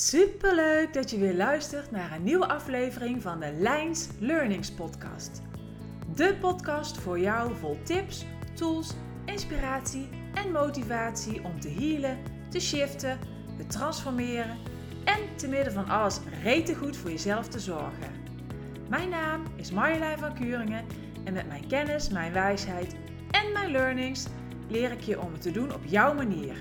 [0.00, 5.42] Superleuk dat je weer luistert naar een nieuwe aflevering van de Lijns Learnings Podcast.
[6.14, 8.24] De podcast voor jou vol tips,
[8.54, 12.18] tools, inspiratie en motivatie om te healen,
[12.48, 13.18] te shiften,
[13.56, 14.56] te transformeren
[15.04, 18.12] en te midden van alles rete goed voor jezelf te zorgen.
[18.88, 20.84] Mijn naam is Marjolein van Kuringen
[21.24, 22.96] en met mijn kennis, mijn wijsheid
[23.30, 24.26] en mijn learnings
[24.68, 26.56] leer ik je om het te doen op jouw manier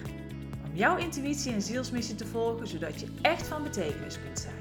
[0.78, 4.55] jouw intuïtie en zielsmissie te volgen, zodat je echt van betekenis kunt zijn.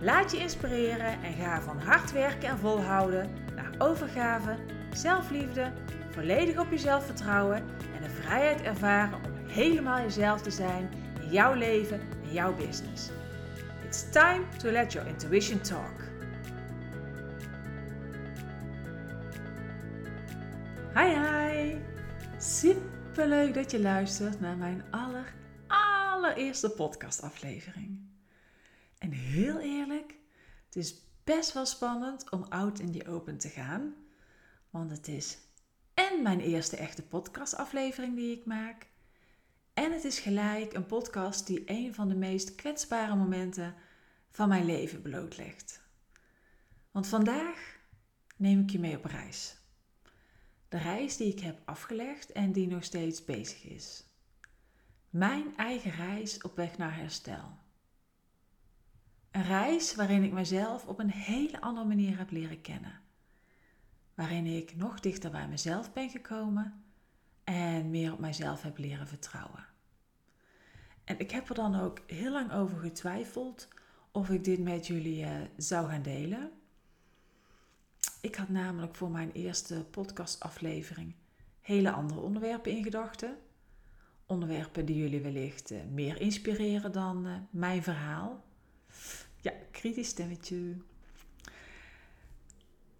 [0.00, 4.56] Laat je inspireren en ga van hard werken en volhouden naar overgave,
[4.92, 5.72] zelfliefde,
[6.10, 7.56] volledig op jezelf vertrouwen
[7.96, 13.10] en de vrijheid ervaren om helemaal jezelf te zijn in jouw leven en jouw business.
[13.86, 16.07] It's time to let your intuition talk.
[23.26, 25.34] Leuk dat je luistert naar mijn aller,
[25.66, 27.98] allereerste podcastaflevering.
[28.98, 30.14] En heel eerlijk,
[30.64, 33.94] het is best wel spannend om out in the open te gaan.
[34.70, 35.38] Want het is
[35.94, 38.86] en mijn eerste echte podcastaflevering die ik maak.
[39.74, 43.74] En het is gelijk een podcast die een van de meest kwetsbare momenten
[44.30, 45.80] van mijn leven blootlegt.
[46.90, 47.78] Want vandaag
[48.36, 49.57] neem ik je mee op reis.
[50.68, 54.06] De reis die ik heb afgelegd en die nog steeds bezig is.
[55.10, 57.58] Mijn eigen reis op weg naar herstel.
[59.30, 63.00] Een reis waarin ik mezelf op een hele andere manier heb leren kennen.
[64.14, 66.84] Waarin ik nog dichter bij mezelf ben gekomen
[67.44, 69.66] en meer op mijzelf heb leren vertrouwen.
[71.04, 73.68] En ik heb er dan ook heel lang over getwijfeld
[74.10, 76.50] of ik dit met jullie uh, zou gaan delen.
[78.20, 81.14] Ik had namelijk voor mijn eerste podcastaflevering
[81.60, 83.36] hele andere onderwerpen in gedachten.
[84.26, 88.44] Onderwerpen die jullie wellicht uh, meer inspireren dan uh, mijn verhaal.
[89.40, 90.76] Ja, kritisch stemmetje.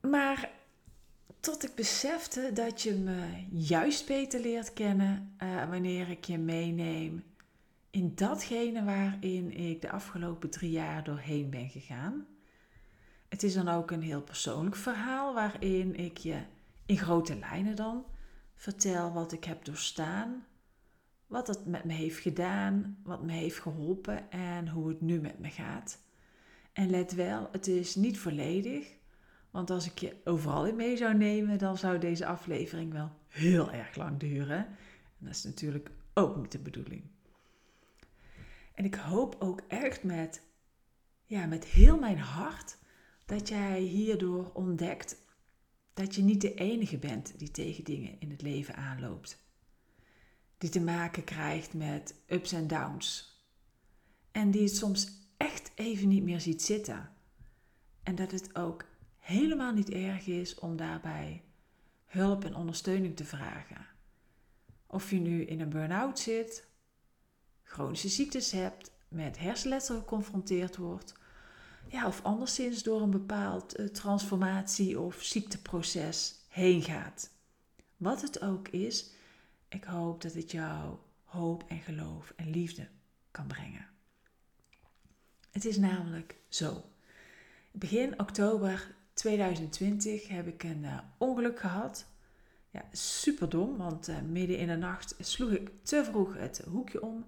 [0.00, 0.51] Maar
[1.40, 7.24] tot ik besefte dat je me juist beter leert kennen uh, wanneer ik je meeneem
[7.90, 12.27] in datgene waarin ik de afgelopen drie jaar doorheen ben gegaan.
[13.28, 16.42] Het is dan ook een heel persoonlijk verhaal waarin ik je
[16.86, 18.05] in grote lijnen dan
[18.55, 20.46] vertel wat ik heb doorstaan,
[21.27, 25.39] wat het met me heeft gedaan, wat me heeft geholpen en hoe het nu met
[25.39, 25.98] me gaat.
[26.72, 28.96] En let wel, het is niet volledig,
[29.50, 33.72] want als ik je overal in mee zou nemen, dan zou deze aflevering wel heel
[33.72, 34.66] erg lang duren.
[35.18, 37.02] En dat is natuurlijk ook niet de bedoeling.
[38.74, 40.42] En ik hoop ook echt met,
[41.24, 42.78] ja, met heel mijn hart
[43.28, 45.16] dat jij hierdoor ontdekt
[45.94, 49.42] dat je niet de enige bent die tegen dingen in het leven aanloopt.
[50.58, 53.36] Die te maken krijgt met ups en downs.
[54.33, 57.12] En die het soms echt even niet meer ziet zitten.
[58.02, 58.84] En dat het ook
[59.18, 61.42] helemaal niet erg is om daarbij
[62.05, 63.86] hulp en ondersteuning te vragen.
[64.86, 66.68] Of je nu in een burn-out zit,
[67.62, 71.14] chronische ziektes hebt, met hersenletsel geconfronteerd wordt
[71.91, 77.31] ja, of anderszins door een bepaald uh, transformatie- of ziekteproces heen gaat.
[77.97, 79.11] Wat het ook is,
[79.69, 82.89] ik hoop dat het jou hoop en geloof en liefde
[83.31, 83.87] kan brengen.
[85.51, 86.85] Het is namelijk zo.
[87.71, 92.07] Begin oktober 2020 heb ik een uh, ongeluk gehad.
[92.70, 97.03] Ja, super dom, want uh, midden in de nacht sloeg ik te vroeg het hoekje
[97.03, 97.27] om.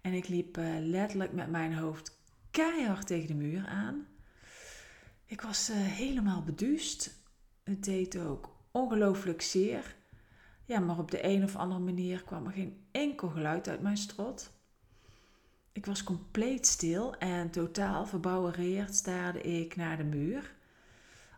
[0.00, 2.15] En ik liep letterlijk met mijn hoofd
[2.56, 4.06] keihard tegen de muur aan.
[5.26, 7.20] Ik was uh, helemaal beduust.
[7.64, 9.96] Het deed ook ongelooflijk zeer.
[10.64, 13.96] Ja, maar op de een of andere manier kwam er geen enkel geluid uit mijn
[13.96, 14.50] strot.
[15.72, 20.54] Ik was compleet stil en totaal verbouwereerd staarde ik naar de muur.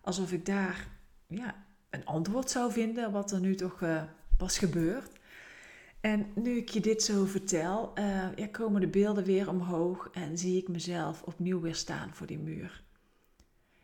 [0.02, 0.88] Alsof ik daar
[1.26, 4.02] ja, een antwoord zou vinden wat er nu toch uh,
[4.36, 5.17] was gebeurd.
[6.08, 10.38] En nu ik je dit zo vertel, uh, ja, komen de beelden weer omhoog en
[10.38, 12.84] zie ik mezelf opnieuw weer staan voor die muur.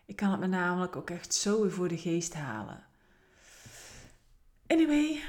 [0.06, 2.84] Ik kan het me namelijk ook echt zo weer voor de geest halen.
[4.66, 5.20] Anyway,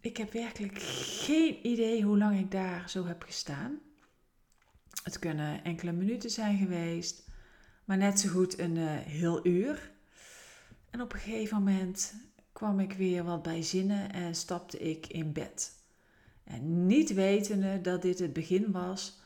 [0.00, 3.78] ik heb werkelijk geen idee hoe lang ik daar zo heb gestaan.
[5.02, 7.28] Het kunnen enkele minuten zijn geweest,
[7.84, 9.92] maar net zo goed een uh, heel uur.
[10.90, 12.14] En op een gegeven moment
[12.52, 15.80] kwam ik weer wat bij zinnen en stapte ik in bed.
[16.44, 19.20] En niet wetende dat dit het begin was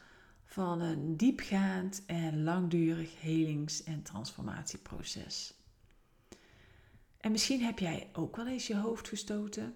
[0.45, 5.55] van een diepgaand en langdurig helings- en transformatieproces.
[7.17, 9.75] En misschien heb jij ook wel eens je hoofd gestoten.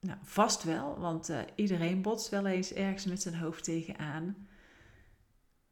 [0.00, 4.46] Nou, vast wel, want uh, iedereen botst wel eens ergens met zijn hoofd tegenaan.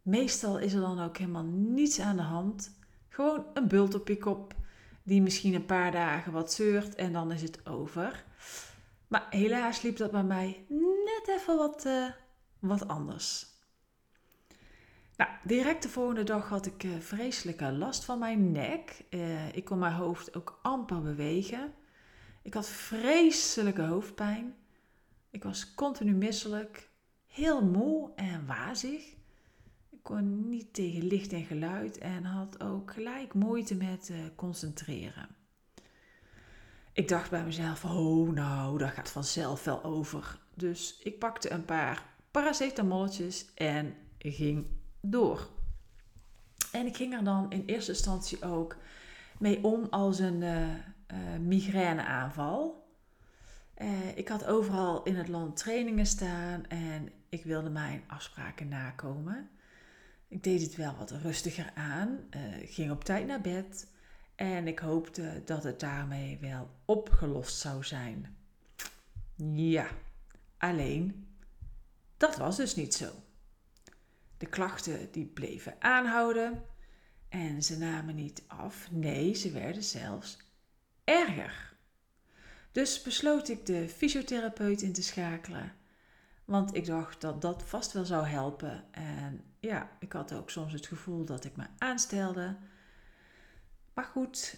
[0.02, 2.76] Meestal is er dan ook helemaal niets aan de hand.
[3.08, 4.54] Gewoon een bult op je kop,
[5.02, 8.24] die misschien een paar dagen wat zeurt en dan is het over.
[9.08, 10.64] Maar helaas liep dat bij mij
[11.28, 12.10] even wat, uh,
[12.58, 13.46] wat anders.
[15.16, 19.04] Nou, direct de volgende dag had ik uh, vreselijke last van mijn nek.
[19.10, 21.74] Uh, ik kon mijn hoofd ook amper bewegen.
[22.42, 24.54] Ik had vreselijke hoofdpijn.
[25.30, 26.88] Ik was continu misselijk,
[27.26, 29.02] heel moe en wazig.
[29.90, 35.28] Ik kon niet tegen licht en geluid en had ook gelijk moeite met concentreren.
[36.92, 40.38] Ik dacht bij mezelf, oh nou, dat gaat vanzelf wel over.
[40.54, 44.66] Dus ik pakte een paar paracetamolletjes en ging
[45.00, 45.48] door.
[46.72, 48.76] En ik ging er dan in eerste instantie ook
[49.38, 50.76] mee om als een uh, uh,
[51.40, 52.88] migraineaanval.
[53.78, 59.50] Uh, ik had overal in het land trainingen staan en ik wilde mijn afspraken nakomen.
[60.28, 62.18] Ik deed het wel wat rustiger aan,
[62.64, 63.86] ging op tijd naar bed
[64.34, 68.36] en ik hoopte dat het daarmee wel opgelost zou zijn.
[69.54, 69.86] Ja,
[70.68, 71.28] alleen
[72.16, 73.10] dat was dus niet zo.
[74.38, 76.64] De klachten die bleven aanhouden
[77.28, 78.90] en ze namen niet af.
[78.90, 80.38] Nee, ze werden zelfs
[81.04, 81.76] erger.
[82.72, 85.72] Dus besloot ik de fysiotherapeut in te schakelen.
[86.44, 88.84] Want ik dacht dat dat vast wel zou helpen.
[88.90, 92.56] En ja, ik had ook soms het gevoel dat ik me aanstelde.
[93.94, 94.56] Maar goed,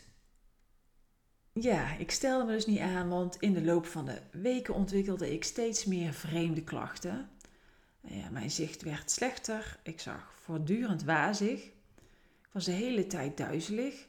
[1.60, 5.32] ja, ik stelde me dus niet aan, want in de loop van de weken ontwikkelde
[5.32, 7.28] ik steeds meer vreemde klachten.
[8.00, 14.06] Ja, mijn zicht werd slechter, ik zag voortdurend wazig, ik was de hele tijd duizelig.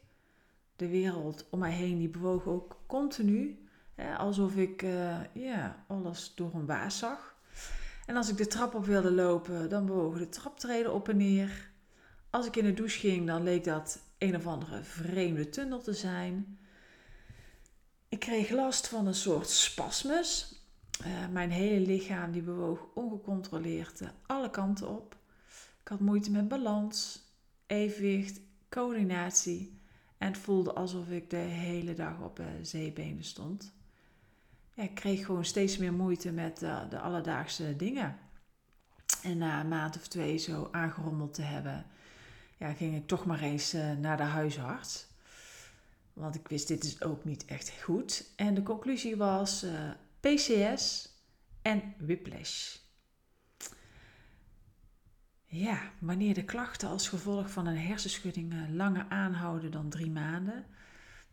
[0.76, 3.68] De wereld om mij heen die bewoog ook continu,
[4.18, 7.36] alsof ik uh, ja, alles door een waas zag.
[8.06, 11.70] En als ik de trap op wilde lopen, dan bewogen de traptreden op en neer.
[12.30, 15.94] Als ik in de douche ging, dan leek dat een of andere vreemde tunnel te
[15.94, 16.58] zijn.
[18.18, 20.62] Ik kreeg last van een soort spasmus.
[21.06, 25.16] Uh, mijn hele lichaam die bewoog ongecontroleerd alle kanten op.
[25.82, 27.22] Ik had moeite met balans,
[27.68, 29.80] evenwicht, coördinatie
[30.18, 33.74] en het voelde alsof ik de hele dag op uh, zeebenen stond.
[34.74, 36.60] Ik kreeg gewoon steeds meer moeite met
[36.90, 38.18] de alledaagse dingen.
[39.24, 41.86] En na een maand of twee zo aangerommeld te hebben,
[42.58, 45.07] ja, ging ik toch maar eens naar de huisarts.
[46.18, 48.32] Want ik wist, dit is ook niet echt goed.
[48.36, 49.66] En de conclusie was
[50.20, 51.10] PCS
[51.62, 52.78] en whiplash.
[55.50, 60.66] Ja, wanneer de klachten als gevolg van een hersenschudding eh, langer aanhouden dan drie maanden,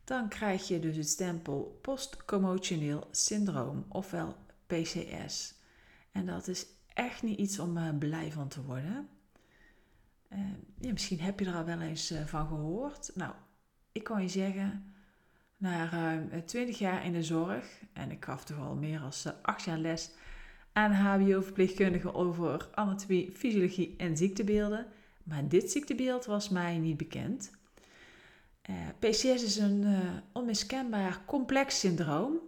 [0.05, 4.37] dan krijg je dus het stempel postcommotioneel syndroom, ofwel
[4.67, 5.55] PCS.
[6.13, 9.09] En dat is echt niet iets om uh, blij van te worden.
[10.81, 13.11] Ja, misschien heb je er al wel eens van gehoord.
[13.15, 13.35] Nou,
[13.95, 14.95] ik kan je zeggen,
[15.57, 19.65] na ruim 20 jaar in de zorg, en ik gaf toch al meer dan 8
[19.65, 20.11] jaar les
[20.73, 24.87] aan HBO-verpleegkundigen over anatomie, fysiologie en ziektebeelden.
[25.23, 27.51] Maar dit ziektebeeld was mij niet bekend.
[28.63, 29.87] Eh, PCS is een
[30.33, 32.39] onmiskenbaar complex syndroom.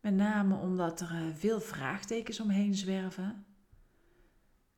[0.00, 3.46] Met name omdat er veel vraagtekens omheen zwerven.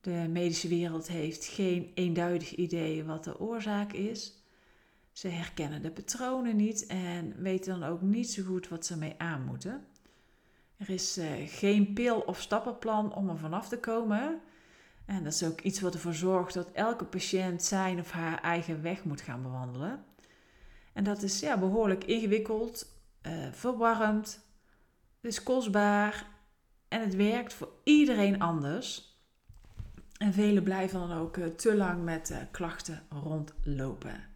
[0.00, 4.44] De medische wereld heeft geen eenduidig idee wat de oorzaak is.
[5.15, 9.15] Ze herkennen de patronen niet en weten dan ook niet zo goed wat ze ermee
[9.19, 9.87] aan moeten.
[10.77, 14.41] Er is uh, geen pil of stappenplan om er vanaf te komen.
[15.05, 18.83] En dat is ook iets wat ervoor zorgt dat elke patiënt zijn of haar eigen
[18.83, 20.05] weg moet gaan bewandelen.
[20.93, 22.87] En dat is ja, behoorlijk ingewikkeld,
[23.23, 23.33] uh,
[24.13, 24.41] het
[25.21, 26.27] is kostbaar
[26.89, 29.19] en het werkt voor iedereen anders.
[30.19, 34.33] En velen blijven dan ook uh, te lang met klachten rondlopen.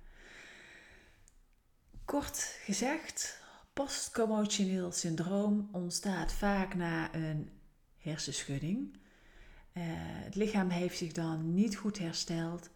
[2.08, 3.40] Kort gezegd,
[3.72, 7.50] postcommotioneel syndroom ontstaat vaak na een
[7.98, 8.92] hersenschudding.
[8.92, 9.82] Uh,
[10.24, 12.70] het lichaam heeft zich dan niet goed hersteld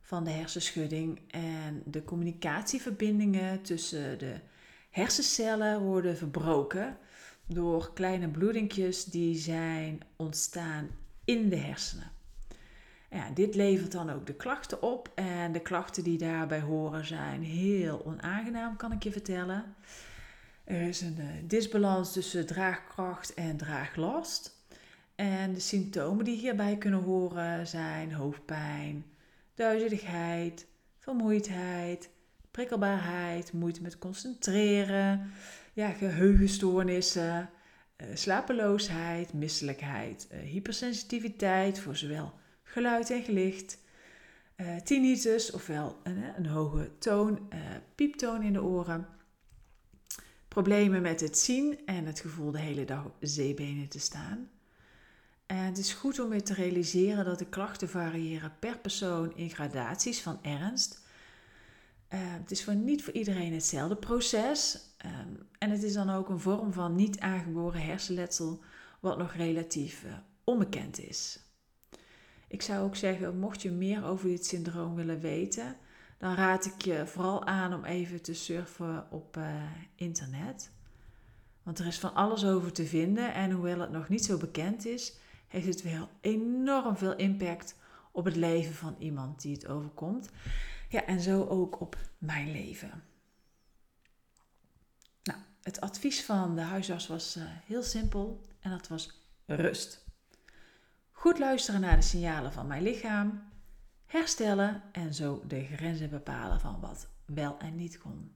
[0.00, 4.40] van de hersenschudding en de communicatieverbindingen tussen de
[4.90, 6.98] hersencellen worden verbroken
[7.46, 10.88] door kleine bloedingjes die zijn ontstaan
[11.24, 12.17] in de hersenen.
[13.10, 15.10] Ja, dit levert dan ook de klachten op.
[15.14, 19.74] En de klachten die daarbij horen zijn heel onaangenaam, kan ik je vertellen.
[20.64, 24.56] Er is een uh, disbalans tussen draagkracht en draaglast.
[25.14, 29.04] En de symptomen die hierbij kunnen horen zijn hoofdpijn,
[29.54, 30.66] duizeligheid,
[30.98, 32.10] vermoeidheid,
[32.50, 35.30] prikkelbaarheid, moeite met concentreren,
[35.72, 37.50] ja, geheugenstoornissen,
[37.96, 42.32] uh, slapeloosheid, misselijkheid, uh, hypersensitiviteit voor zowel
[42.78, 43.78] geluid en gelicht,
[44.56, 47.58] uh, tinnitus, ofwel een, een hoge toon, uh,
[47.94, 49.06] pieptoon in de oren,
[50.48, 54.50] problemen met het zien en het gevoel de hele dag op zeebenen te staan.
[55.46, 60.22] Het is goed om je te realiseren dat de klachten variëren per persoon in gradaties
[60.22, 61.00] van ernst.
[62.14, 64.78] Uh, het is voor niet voor iedereen hetzelfde proces.
[65.06, 68.60] Um, en het is dan ook een vorm van niet aangeboren hersenletsel,
[69.00, 70.04] wat nog relatief
[70.44, 71.47] onbekend is.
[72.48, 75.76] Ik zou ook zeggen, mocht je meer over dit syndroom willen weten,
[76.18, 79.62] dan raad ik je vooral aan om even te surfen op uh,
[79.94, 80.70] internet.
[81.62, 84.86] Want er is van alles over te vinden en hoewel het nog niet zo bekend
[84.86, 85.16] is,
[85.48, 87.76] heeft het wel enorm veel impact
[88.12, 90.30] op het leven van iemand die het overkomt.
[90.88, 93.02] Ja, en zo ook op mijn leven.
[95.22, 100.07] Nou, het advies van de huisarts was uh, heel simpel en dat was rust.
[101.18, 103.42] Goed luisteren naar de signalen van mijn lichaam,
[104.06, 108.32] herstellen en zo de grenzen bepalen van wat wel en niet kon.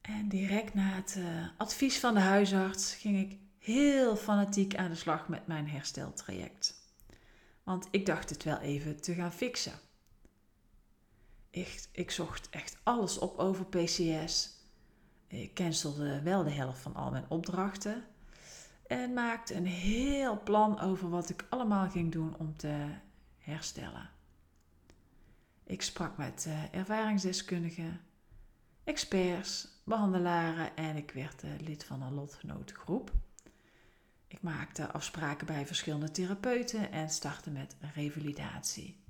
[0.00, 4.96] En direct na het uh, advies van de huisarts ging ik heel fanatiek aan de
[4.96, 6.74] slag met mijn hersteltraject.
[7.62, 9.78] Want ik dacht het wel even te gaan fixen.
[11.50, 14.50] Ik, ik zocht echt alles op over PCS.
[15.26, 18.04] Ik cancelde wel de helft van al mijn opdrachten.
[18.90, 22.86] En maakte een heel plan over wat ik allemaal ging doen om te
[23.38, 24.10] herstellen.
[25.64, 28.00] Ik sprak met uh, ervaringsdeskundigen,
[28.84, 33.12] experts, behandelaren en ik werd uh, lid van een lotgenotengroep.
[34.26, 39.02] Ik maakte afspraken bij verschillende therapeuten en startte met revalidatie.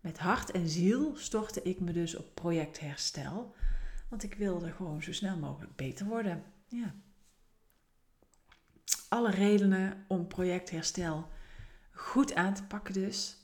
[0.00, 3.54] Met hart en ziel stortte ik me dus op project herstel,
[4.08, 6.44] want ik wilde gewoon zo snel mogelijk beter worden.
[6.68, 6.94] Ja.
[9.08, 11.28] Alle redenen om project herstel
[11.92, 13.36] goed aan te pakken dus.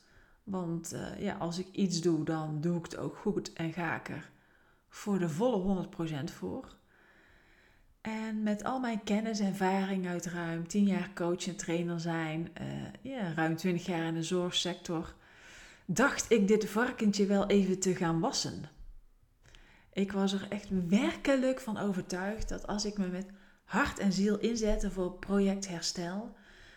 [0.45, 3.97] Want uh, ja, als ik iets doe, dan doe ik het ook goed en ga
[3.97, 4.31] ik er
[4.89, 5.87] voor de volle
[6.31, 6.77] 100% voor.
[8.01, 12.53] En met al mijn kennis en ervaring uit ruim 10 jaar coach en trainer zijn,
[12.61, 15.15] uh, ja, ruim 20 jaar in de zorgsector,
[15.85, 18.63] dacht ik dit varkentje wel even te gaan wassen.
[19.93, 23.27] Ik was er echt werkelijk van overtuigd dat als ik me met
[23.75, 26.37] hart en ziel inzette voor project herstel,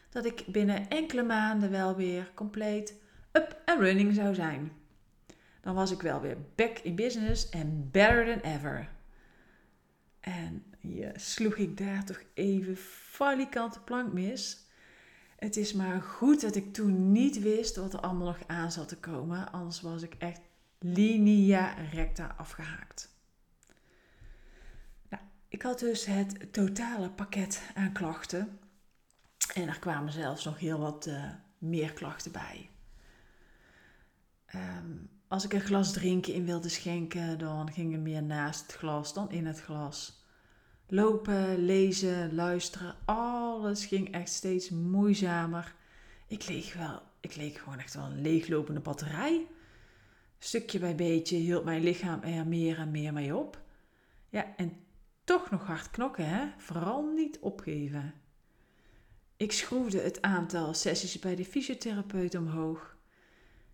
[0.09, 2.93] dat ik binnen enkele maanden wel weer compleet
[3.31, 4.71] up and running zou zijn.
[5.61, 8.89] Dan was ik wel weer back in business en better than ever.
[10.19, 14.65] En je sloeg ik daar toch even falikant de plank mis.
[15.37, 18.87] Het is maar goed dat ik toen niet wist wat er allemaal nog aan zat
[18.87, 19.51] te komen.
[19.51, 20.41] Anders was ik echt
[20.79, 23.16] linea recta afgehaakt.
[25.49, 28.59] Ik had dus het totale pakket aan klachten.
[29.53, 32.69] En er kwamen zelfs nog heel wat uh, meer klachten bij.
[34.55, 38.71] Um, als ik een glas drinken in wilde schenken, dan ging er meer naast het
[38.71, 40.25] glas dan in het glas.
[40.87, 45.75] Lopen, lezen, luisteren, alles ging echt steeds moeizamer.
[46.27, 49.47] Ik leek, wel, ik leek gewoon echt wel een leeglopende batterij.
[50.39, 53.61] Stukje bij beetje hield mijn lichaam er meer en meer mee op.
[54.29, 54.86] Ja, en
[55.27, 56.47] toch nog hard knokken, hè?
[56.57, 58.13] Vooral niet opgeven.
[59.37, 62.95] Ik schroefde het aantal sessies bij de fysiotherapeut omhoog.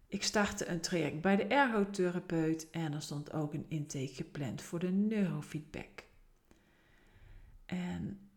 [0.08, 4.80] Ik startte een traject bij de ergotherapeut en er stond ook een intake gepland voor
[4.80, 6.04] de neurofeedback.
[7.66, 8.30] En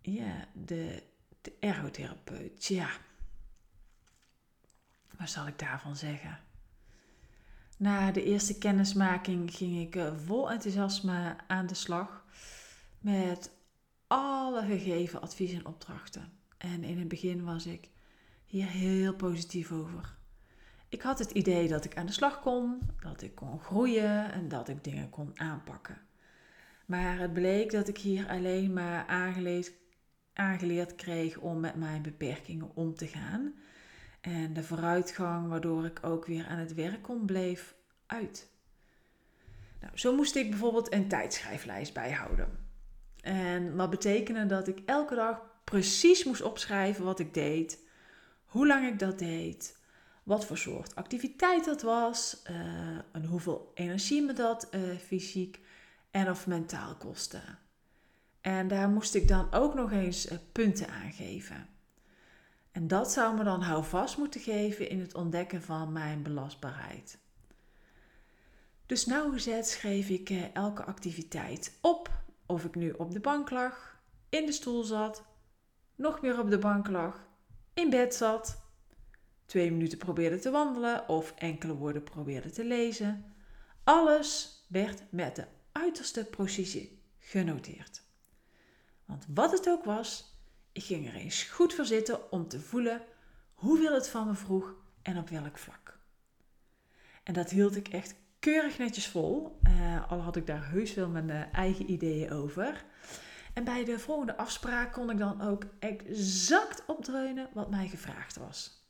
[0.00, 1.02] ja, de,
[1.40, 2.88] de ergotherapeut, ja.
[5.18, 6.40] Wat zal ik daarvan zeggen?
[7.76, 12.21] Na de eerste kennismaking ging ik eh, vol enthousiasme aan de slag
[13.02, 13.50] met
[14.06, 16.32] alle gegeven adviezen en opdrachten.
[16.58, 17.88] En in het begin was ik
[18.44, 20.16] hier heel positief over.
[20.88, 24.48] Ik had het idee dat ik aan de slag kon, dat ik kon groeien en
[24.48, 26.00] dat ik dingen kon aanpakken.
[26.86, 29.72] Maar het bleek dat ik hier alleen maar aangeleerd,
[30.32, 33.54] aangeleerd kreeg om met mijn beperkingen om te gaan.
[34.20, 37.74] En de vooruitgang waardoor ik ook weer aan het werk kon, bleef
[38.06, 38.50] uit.
[39.80, 42.61] Nou, zo moest ik bijvoorbeeld een tijdschrijflijst bijhouden.
[43.22, 47.78] En wat betekende dat ik elke dag precies moest opschrijven wat ik deed,
[48.44, 49.78] hoe lang ik dat deed,
[50.22, 52.56] wat voor soort activiteit dat was uh,
[53.12, 55.60] en hoeveel energie me dat uh, fysiek
[56.10, 57.40] en of mentaal kostte.
[58.40, 61.68] En daar moest ik dan ook nog eens uh, punten aangeven.
[62.72, 67.18] En dat zou me dan houvast moeten geven in het ontdekken van mijn belastbaarheid.
[68.86, 74.46] Dus nauwgezet schreef ik elke activiteit op, of ik nu op de bank lag, in
[74.46, 75.24] de stoel zat,
[75.94, 77.26] nog meer op de bank lag,
[77.74, 78.62] in bed zat,
[79.46, 83.34] twee minuten probeerde te wandelen of enkele woorden probeerde te lezen.
[83.84, 88.02] Alles werd met de uiterste precisie genoteerd.
[89.04, 90.34] Want wat het ook was,
[90.72, 93.02] ik ging er eens goed voor zitten om te voelen
[93.54, 95.98] hoeveel het van me vroeg en op welk vlak.
[97.22, 101.08] En dat hield ik echt keurig netjes vol, uh, al had ik daar heus wel
[101.08, 102.84] mijn uh, eigen ideeën over.
[103.52, 108.86] En bij de volgende afspraak kon ik dan ook exact opdreunen wat mij gevraagd was.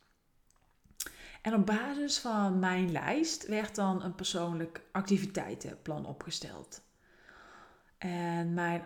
[1.42, 6.82] En op basis van mijn lijst werd dan een persoonlijk activiteitenplan opgesteld.
[7.98, 8.82] En mijn,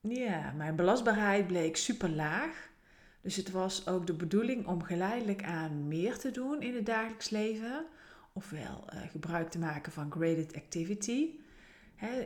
[0.00, 2.68] ja, mijn belastbaarheid bleek super laag.
[3.20, 7.30] Dus het was ook de bedoeling om geleidelijk aan meer te doen in het dagelijks
[7.30, 7.86] leven.
[8.32, 11.28] Ofwel uh, gebruik te maken van graded activity.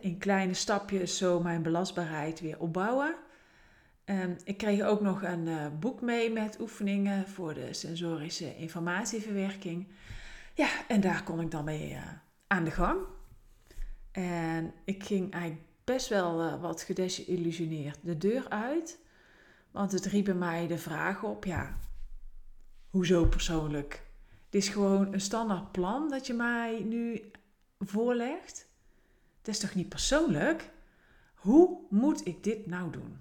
[0.00, 3.14] in kleine stapjes zo mijn belastbaarheid weer opbouwen.
[4.04, 9.88] Um, ik kreeg ook nog een uh, boek mee met oefeningen voor de sensorische informatieverwerking.
[10.54, 12.02] Ja, en daar kon ik dan mee uh,
[12.46, 13.00] aan de gang.
[14.12, 18.98] En ik ging eigenlijk best wel wat gedesillusioneerd de deur uit.
[19.70, 21.78] Want het riep mij de vraag op, ja,
[22.90, 24.03] hoezo persoonlijk?
[24.54, 27.30] Dit is gewoon een standaard plan dat je mij nu
[27.78, 28.68] voorlegt.
[29.38, 30.70] Het is toch niet persoonlijk?
[31.34, 33.18] Hoe moet ik dit nou doen?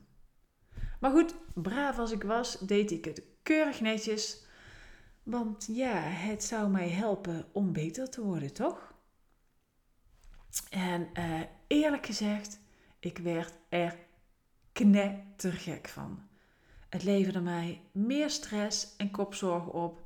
[1.00, 4.46] Maar goed, braaf als ik was, deed ik het keurig netjes.
[5.24, 8.94] Want ja, het zou mij helpen om beter te worden, toch?
[10.70, 12.60] En uh, eerlijk gezegd,
[13.00, 13.96] ik werd er
[14.72, 16.28] knettergek van.
[16.90, 20.03] Het leverde mij meer stress en kopzorgen op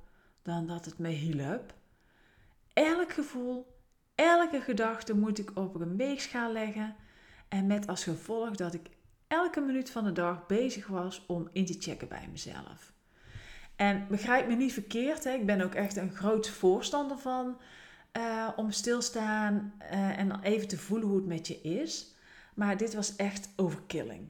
[0.47, 1.73] dan dat het me hielp.
[2.73, 3.77] Elk gevoel,
[4.15, 6.95] elke gedachte moet ik op een weegschaal leggen.
[7.47, 8.89] En met als gevolg dat ik
[9.27, 12.93] elke minuut van de dag bezig was om in te checken bij mezelf.
[13.75, 17.57] En begrijp me niet verkeerd, hè, ik ben ook echt een groot voorstander van
[18.17, 22.15] uh, om stilstaan uh, en even te voelen hoe het met je is.
[22.53, 24.27] Maar dit was echt overkilling.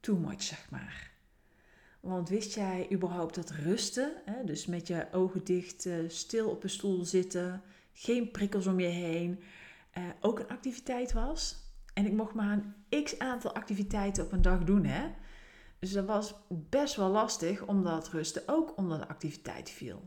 [0.00, 1.10] Too much, zeg maar.
[2.06, 6.62] Want wist jij überhaupt dat rusten, hè, dus met je ogen dicht, uh, stil op
[6.62, 9.40] een stoel zitten, geen prikkels om je heen,
[10.20, 11.66] ook een activiteit was?
[11.94, 14.84] En ik mocht maar een x aantal activiteiten op een dag doen.
[14.84, 15.08] Hè?
[15.78, 20.02] Dus dat was best wel lastig, omdat rusten ook onder de activiteit viel.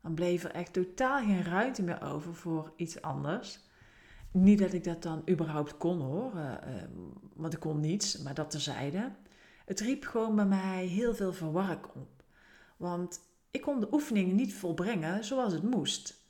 [0.00, 3.60] Dan bleef er echt totaal geen ruimte meer over voor iets anders.
[4.32, 6.82] Niet dat ik dat dan überhaupt kon hoor, uh, uh,
[7.34, 9.12] want ik kon niets, maar dat terzijde.
[9.72, 12.22] Het riep gewoon bij mij heel veel verwarring op.
[12.76, 16.24] Want ik kon de oefeningen niet volbrengen zoals het moest.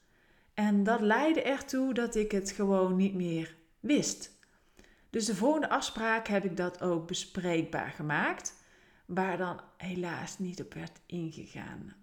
[0.55, 4.31] En dat leidde ertoe dat ik het gewoon niet meer wist.
[5.11, 8.55] Dus de volgende afspraak heb ik dat ook bespreekbaar gemaakt,
[9.07, 11.94] waar dan helaas niet op werd ingegaan.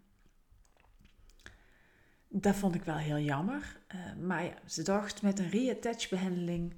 [2.28, 6.74] Dat vond ik wel heel jammer, uh, maar ja, ze dacht met een reattach behandeling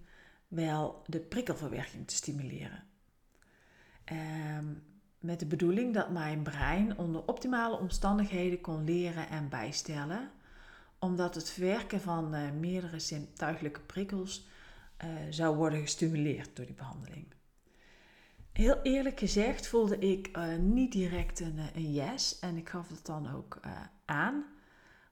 [0.48, 2.90] wel de prikkelverwerking te stimuleren.
[4.12, 4.18] Uh,
[5.20, 10.32] met de bedoeling dat mijn brein onder optimale omstandigheden kon leren en bijstellen,
[11.00, 14.48] omdat het verwerken van uh, meerdere zintuigelijke prikkels
[15.04, 17.34] uh, zou worden gestimuleerd door die behandeling.
[18.52, 22.90] Heel eerlijk gezegd voelde ik uh, niet direct een, eh, een, yes en ik gaf
[22.90, 23.60] het dan ook
[24.06, 24.46] aan.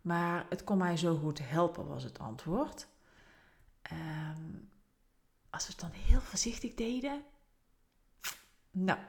[0.01, 2.87] Maar het kon mij zo goed helpen, was het antwoord.
[3.91, 4.69] Um,
[5.49, 7.23] als we het dan heel voorzichtig deden.
[8.83, 8.99] Nou,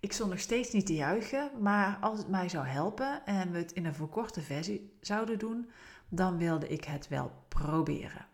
[0.00, 3.58] ik stond nog steeds niet te juichen, maar als het mij zou helpen en we
[3.58, 5.70] het in een verkorte versie zouden doen,
[6.08, 8.26] dan wilde ik het wel proberen.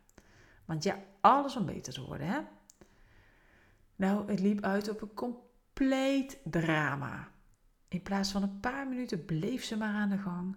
[0.64, 2.40] Want ja, alles om beter te worden, hè?
[3.96, 7.28] Nou, het liep uit op een compleet drama.
[7.88, 10.56] In plaats van een paar minuten bleef ze maar aan de gang.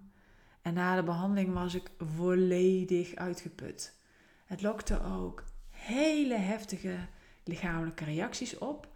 [0.62, 3.96] En na de behandeling was ik volledig uitgeput.
[4.46, 6.96] Het lokte ook hele heftige
[7.44, 8.91] lichamelijke reacties op.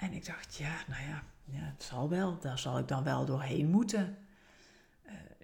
[0.00, 2.38] En ik dacht, ja, nou ja, ja het zal wel.
[2.38, 4.18] Daar zal ik dan wel doorheen moeten.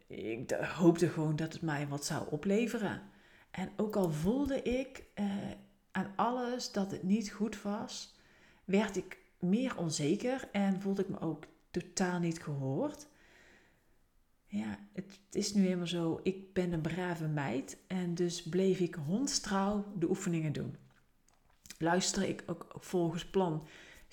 [0.09, 3.03] Uh, ik hoopte gewoon dat het mij wat zou opleveren.
[3.51, 5.27] En ook al voelde ik uh,
[5.91, 8.15] aan alles dat het niet goed was,
[8.65, 13.07] werd ik meer onzeker en voelde ik me ook totaal niet gehoord.
[14.47, 16.21] Ja, het is nu helemaal zo.
[16.23, 20.77] Ik ben een brave meid en dus bleef ik hondstrouw de oefeningen doen.
[21.79, 23.67] Luisterde ik ook volgens plan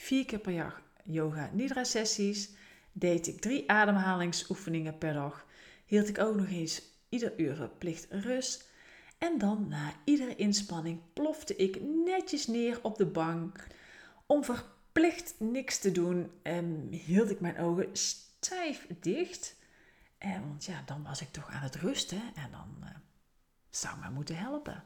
[0.03, 2.49] vier keer per jaar yoga nidra sessies.
[2.91, 5.45] Deed ik drie ademhalingsoefeningen per dag.
[5.85, 8.71] Hield ik ook nog eens ieder uur verplicht rust.
[9.17, 13.67] En dan na iedere inspanning plofte ik netjes neer op de bank.
[14.25, 19.55] Om verplicht niks te doen en hield ik mijn ogen stijf dicht.
[20.17, 22.89] En, want ja, dan was ik toch aan het rusten en dan uh,
[23.69, 24.83] zou mij moeten helpen.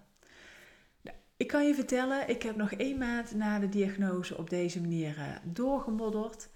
[1.38, 5.18] Ik kan je vertellen, ik heb nog één maand na de diagnose op deze manier
[5.18, 6.50] uh, doorgemodderd.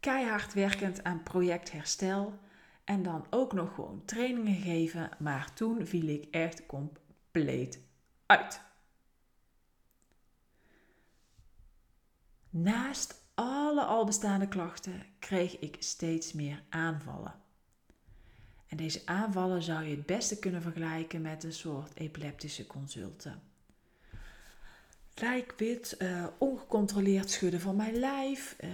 [0.00, 2.38] Keihard werkend aan project herstel.
[2.84, 5.10] En dan ook nog gewoon trainingen geven.
[5.18, 7.84] Maar toen viel ik echt compleet
[8.26, 8.60] uit.
[12.50, 17.34] Naast alle al bestaande klachten kreeg ik steeds meer aanvallen.
[18.66, 23.51] En deze aanvallen zou je het beste kunnen vergelijken met een soort epileptische consulten.
[25.14, 28.70] Lijkwit, uh, ongecontroleerd schudden van mijn lijf, uh,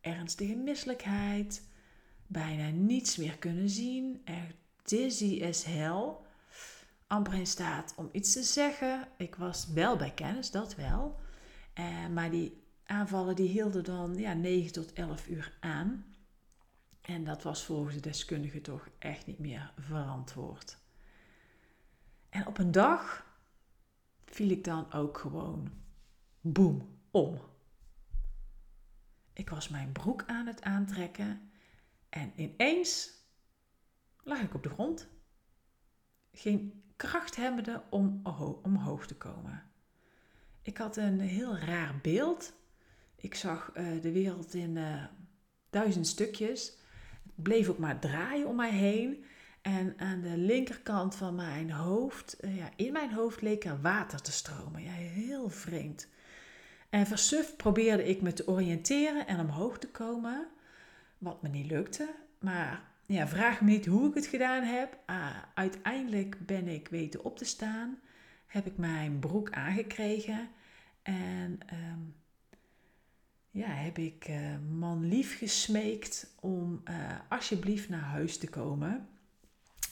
[0.00, 1.62] ernstige misselijkheid,
[2.26, 6.12] bijna niets meer kunnen zien, echt dizzy as hell,
[7.06, 9.08] amper in staat om iets te zeggen.
[9.16, 11.18] Ik was wel bij kennis, dat wel.
[11.78, 16.04] Uh, maar die aanvallen die hielden dan ja, 9 tot 11 uur aan.
[17.00, 20.78] En dat was volgens de deskundige toch echt niet meer verantwoord.
[22.28, 23.26] En op een dag
[24.34, 25.70] viel ik dan ook gewoon
[26.40, 27.40] boem om.
[29.32, 31.50] Ik was mijn broek aan het aantrekken
[32.08, 33.10] en ineens
[34.22, 35.08] lag ik op de grond.
[36.32, 38.20] Geen kracht hebbende om
[38.62, 39.62] omhoog te komen.
[40.62, 42.52] Ik had een heel raar beeld.
[43.16, 45.04] Ik zag uh, de wereld in uh,
[45.70, 46.76] duizend stukjes
[47.34, 49.24] bleef ook maar draaien om mij heen.
[49.64, 54.20] En aan de linkerkant van mijn hoofd, eh, ja, in mijn hoofd leek er water
[54.22, 54.82] te stromen.
[54.82, 56.08] Ja, heel vreemd.
[56.90, 60.46] En versuft probeerde ik me te oriënteren en omhoog te komen.
[61.18, 62.14] Wat me niet lukte.
[62.38, 64.98] Maar ja, vraag me niet hoe ik het gedaan heb.
[65.06, 67.98] Ah, uiteindelijk ben ik weten op te staan.
[68.46, 70.48] Heb ik mijn broek aangekregen.
[71.02, 72.00] En ehm,
[73.50, 76.94] ja, heb ik uh, man lief gesmeekt om uh,
[77.28, 79.08] alsjeblieft naar huis te komen.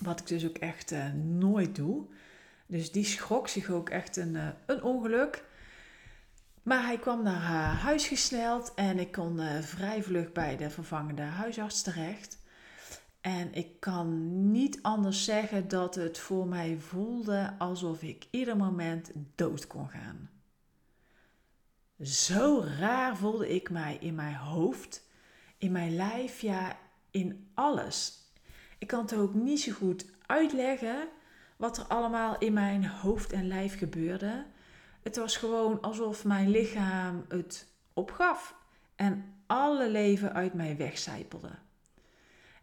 [0.02, 2.04] Wat ik dus ook echt uh, nooit doe.
[2.66, 5.44] Dus die schrok zich ook echt een, een ongeluk.
[6.62, 7.40] Maar hij kwam naar
[7.74, 12.38] huis gesneld en ik kon vrij vlug bij de vervangende huisarts terecht.
[13.22, 19.10] En ik kan niet anders zeggen dat het voor mij voelde alsof ik ieder moment
[19.34, 20.30] dood kon gaan.
[22.00, 25.06] Zo raar voelde ik mij in mijn hoofd,
[25.58, 26.78] in mijn lijf, ja,
[27.10, 28.21] in alles.
[28.82, 31.08] Ik kan het ook niet zo goed uitleggen
[31.56, 34.44] wat er allemaal in mijn hoofd en lijf gebeurde.
[35.02, 38.56] Het was gewoon alsof mijn lichaam het opgaf
[38.96, 41.50] en alle leven uit mij wegcijpelde.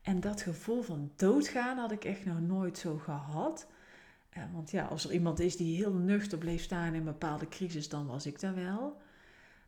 [0.01, 3.67] En dat gevoel van doodgaan had ik echt nog nooit zo gehad.
[4.29, 7.47] Eh, want ja, als er iemand is die heel nuchter bleef staan in een bepaalde
[7.47, 9.01] crisis, dan was ik daar wel.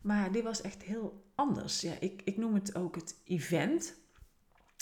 [0.02, 1.82] Maar dit was echt heel anders.
[1.82, 4.00] Ja, ik, ik noem het ook het event.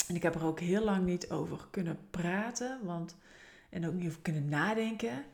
[0.09, 2.79] En ik heb er ook heel lang niet over kunnen praten.
[2.83, 3.15] Want,
[3.69, 5.25] en ook niet over kunnen nadenken.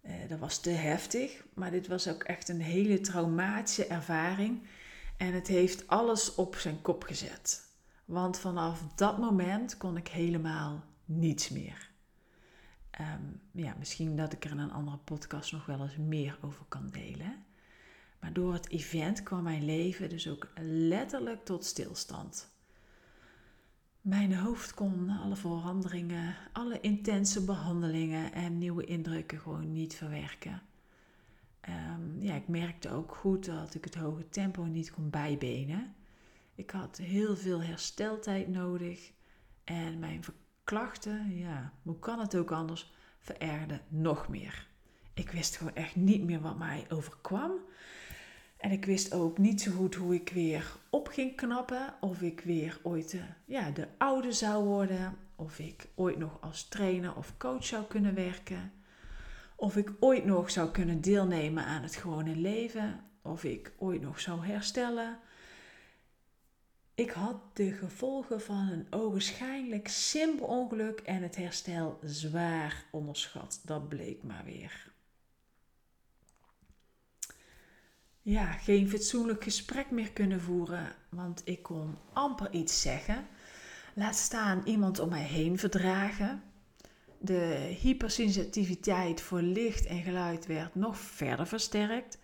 [0.00, 1.44] Eh, dat was te heftig.
[1.54, 4.62] Maar dit was ook echt een hele traumatische ervaring.
[5.16, 7.68] En het heeft alles op zijn kop gezet.
[8.04, 11.90] Want vanaf dat moment kon ik helemaal niets meer.
[12.90, 16.64] Ehm, ja, misschien dat ik er in een andere podcast nog wel eens meer over
[16.68, 17.44] kan delen.
[18.20, 22.51] Maar door het event kwam mijn leven dus ook letterlijk tot stilstand.
[24.02, 30.62] Mijn hoofd kon alle veranderingen, alle intense behandelingen en nieuwe indrukken gewoon niet verwerken.
[31.68, 35.94] Um, ja, ik merkte ook goed dat ik het hoge tempo niet kon bijbenen.
[36.54, 39.12] Ik had heel veel hersteltijd nodig
[39.64, 40.24] en mijn
[40.64, 44.68] klachten, ja, hoe kan het ook anders, verergden nog meer.
[45.14, 47.52] Ik wist gewoon echt niet meer wat mij overkwam.
[48.62, 51.94] En ik wist ook niet zo goed hoe ik weer op ging knappen.
[52.00, 55.16] Of ik weer ooit de, ja, de oude zou worden.
[55.36, 58.72] Of ik ooit nog als trainer of coach zou kunnen werken.
[59.56, 63.00] Of ik ooit nog zou kunnen deelnemen aan het gewone leven.
[63.22, 65.18] Of ik ooit nog zou herstellen.
[66.94, 73.60] Ik had de gevolgen van een ogenschijnlijk simpel ongeluk en het herstel zwaar onderschat.
[73.64, 74.91] Dat bleek maar weer.
[78.22, 83.26] Ja, geen fatsoenlijk gesprek meer kunnen voeren, want ik kon amper iets zeggen.
[83.94, 86.42] Laat staan iemand om mij heen verdragen.
[87.18, 92.18] De hypersensitiviteit voor licht en geluid werd nog verder versterkt.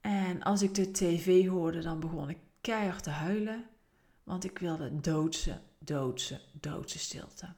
[0.00, 3.64] En als ik de tv hoorde, dan begon ik keihard te huilen,
[4.24, 7.54] want ik wilde doodse, doodse, doodse stilte.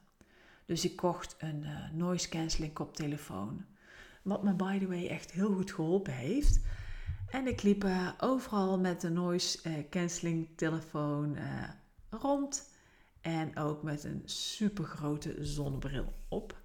[0.65, 3.65] Dus ik kocht een uh, noise cancelling koptelefoon,
[4.21, 6.59] wat me by the way echt heel goed geholpen heeft.
[7.31, 7.85] En ik liep
[8.19, 11.69] overal met de noise uh, cancelling telefoon uh,
[12.09, 12.69] rond.
[13.21, 16.61] En ook met een super grote zonnebril op.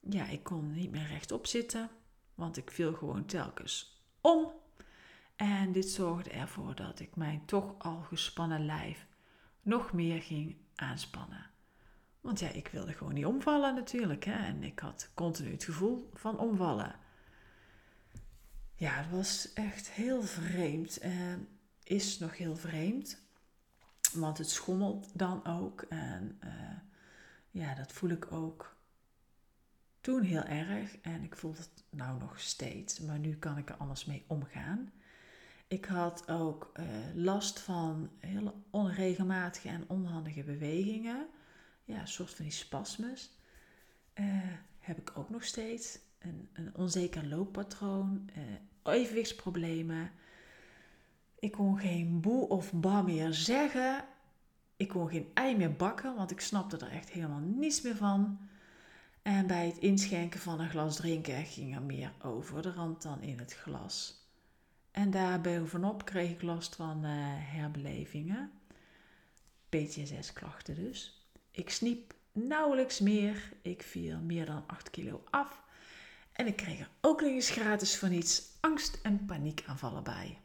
[0.00, 1.90] Ja, ik kon niet meer rechtop zitten,
[2.34, 4.52] want ik viel gewoon telkens om.
[5.36, 9.06] En dit zorgde ervoor dat ik mijn toch al gespannen lijf
[9.62, 11.50] nog meer ging aanspannen.
[12.20, 14.24] Want ja, ik wilde gewoon niet omvallen natuurlijk.
[14.24, 14.46] Hè?
[14.46, 16.94] En ik had continu het gevoel van omvallen.
[18.78, 21.04] Ja, het was echt heel vreemd.
[21.04, 21.34] Uh,
[21.82, 23.20] is nog heel vreemd.
[24.12, 25.82] Want het schommelt dan ook.
[25.88, 26.50] En uh,
[27.50, 28.76] ja, dat voel ik ook
[30.00, 30.98] toen heel erg.
[31.00, 33.00] En ik voel het nou nog steeds.
[33.00, 34.92] Maar nu kan ik er anders mee omgaan.
[35.66, 41.26] Ik had ook uh, last van hele onregelmatige en onhandige bewegingen.
[41.84, 43.38] Ja, een soort van die spasmes.
[44.14, 44.26] Uh,
[44.78, 45.98] heb ik ook nog steeds.
[46.18, 48.30] Een, een onzeker looppatroon.
[48.92, 50.10] Evenwichtsproblemen.
[51.38, 54.04] Ik kon geen boe of ba meer zeggen.
[54.76, 58.38] Ik kon geen ei meer bakken, want ik snapte er echt helemaal niets meer van.
[59.22, 63.22] En bij het inschenken van een glas drinken ging er meer over de rand dan
[63.22, 64.26] in het glas.
[64.90, 68.50] En daar bovenop kreeg ik last van uh, herbelevingen.
[69.68, 71.26] PTSS-klachten dus.
[71.50, 73.52] Ik sniep nauwelijks meer.
[73.62, 75.62] Ik viel meer dan 8 kilo af.
[76.38, 80.40] En ik kreeg er ook nog eens gratis van iets angst- en paniekaanvallen bij.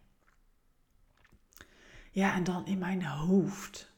[2.12, 3.92] Ja, en dan in mijn hoofd.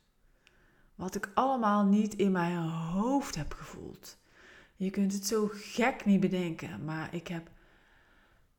[0.95, 4.17] Wat ik allemaal niet in mijn hoofd heb gevoeld.
[4.75, 7.49] Je kunt het zo gek niet bedenken, maar ik heb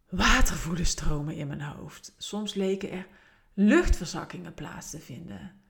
[0.08, 2.14] watervoedenstromen in mijn hoofd.
[2.16, 3.06] Soms leken er
[3.54, 5.60] luchtverzakkingen plaats te vinden.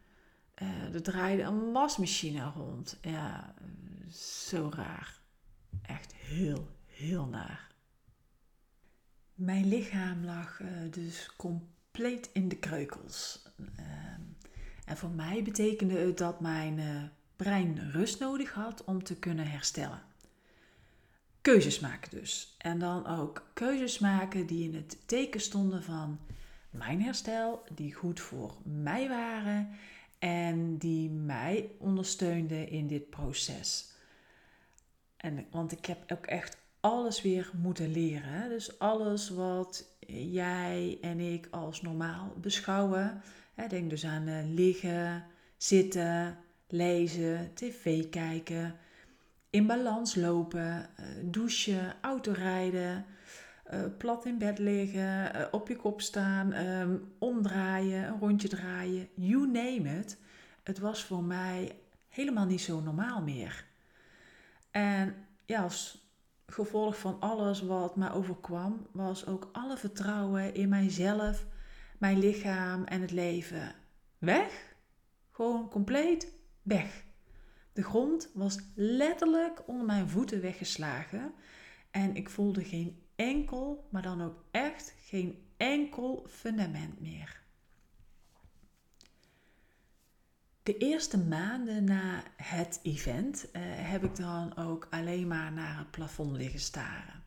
[0.62, 2.98] Uh, er draaide een wasmachine rond.
[3.00, 3.54] Ja,
[4.12, 5.20] zo raar.
[5.82, 7.74] Echt heel, heel naar.
[9.34, 13.46] Mijn lichaam lag uh, dus compleet in de kreukels.
[13.58, 13.86] Uh,
[14.84, 17.02] en voor mij betekende het dat mijn uh,
[17.36, 20.02] brein rust nodig had om te kunnen herstellen
[21.52, 22.54] keuzes maken dus.
[22.58, 26.18] En dan ook keuzes maken die in het teken stonden van
[26.70, 29.68] mijn herstel, die goed voor mij waren
[30.18, 33.92] en die mij ondersteunden in dit proces.
[35.16, 36.56] En, want ik heb ook echt
[36.86, 38.48] alles weer moeten leren.
[38.48, 43.22] Dus alles wat jij en ik als normaal beschouwen.
[43.68, 45.24] Denk dus aan eh, liggen,
[45.56, 48.74] zitten, lezen, tv kijken,
[49.50, 53.04] in balans lopen, uh, douchen, autorijden,
[53.72, 59.46] uh, plat in bed liggen, op je kop staan, um, omdraaien, een rondje draaien, you
[59.46, 60.18] name it.
[60.62, 63.64] Het was voor mij helemaal niet zo normaal meer.
[64.70, 65.14] En
[65.46, 66.05] ja, als
[66.46, 71.46] gevolg van alles wat me overkwam, was ook alle vertrouwen in mijzelf,
[71.98, 73.74] mijn lichaam en het leven
[74.18, 74.74] weg.
[75.30, 76.32] Gewoon compleet
[76.62, 77.04] weg.
[77.72, 81.32] De grond was letterlijk onder mijn voeten weggeslagen
[81.90, 87.44] en ik voelde geen enkel, maar dan ook echt geen enkel fundament meer.
[90.66, 95.90] De eerste maanden na het event eh, heb ik dan ook alleen maar naar het
[95.90, 97.22] plafond liggen staren.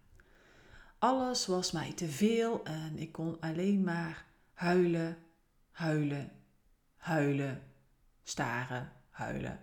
[0.97, 5.17] Alles was mij te veel en ik kon alleen maar huilen,
[5.71, 6.31] huilen,
[6.97, 7.61] huilen,
[8.23, 9.59] staren, huilen,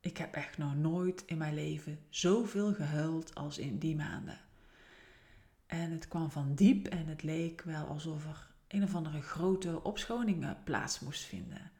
[0.00, 4.40] ik heb echt nog nooit in mijn leven zoveel gehuild als in die maanden.
[5.66, 9.82] En het kwam van diep en het leek wel alsof er een of andere grote
[9.82, 11.70] opschoning plaats moest vinden.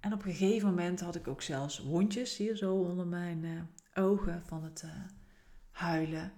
[0.00, 3.60] En op een gegeven moment had ik ook zelfs wondjes hier zo onder mijn uh,
[4.04, 4.90] ogen van het uh,
[5.70, 6.32] huilen.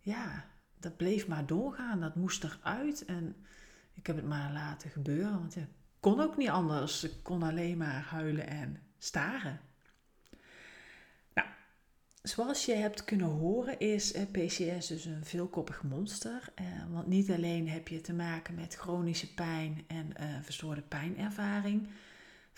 [0.00, 0.44] Ja,
[0.78, 3.04] dat bleef maar doorgaan, dat moest eruit.
[3.04, 3.36] En
[3.94, 5.66] ik heb het maar laten gebeuren, want ik
[6.00, 7.04] kon ook niet anders.
[7.04, 9.60] Ik kon alleen maar huilen en staren.
[12.22, 16.52] Zoals je hebt kunnen horen is PCS dus een veelkoppig monster.
[16.54, 21.88] Eh, want niet alleen heb je te maken met chronische pijn en verstoorde pijnervaring.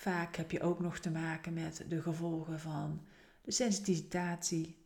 [0.03, 3.07] Vaak heb je ook nog te maken met de gevolgen van
[3.43, 4.77] de sensitisatie,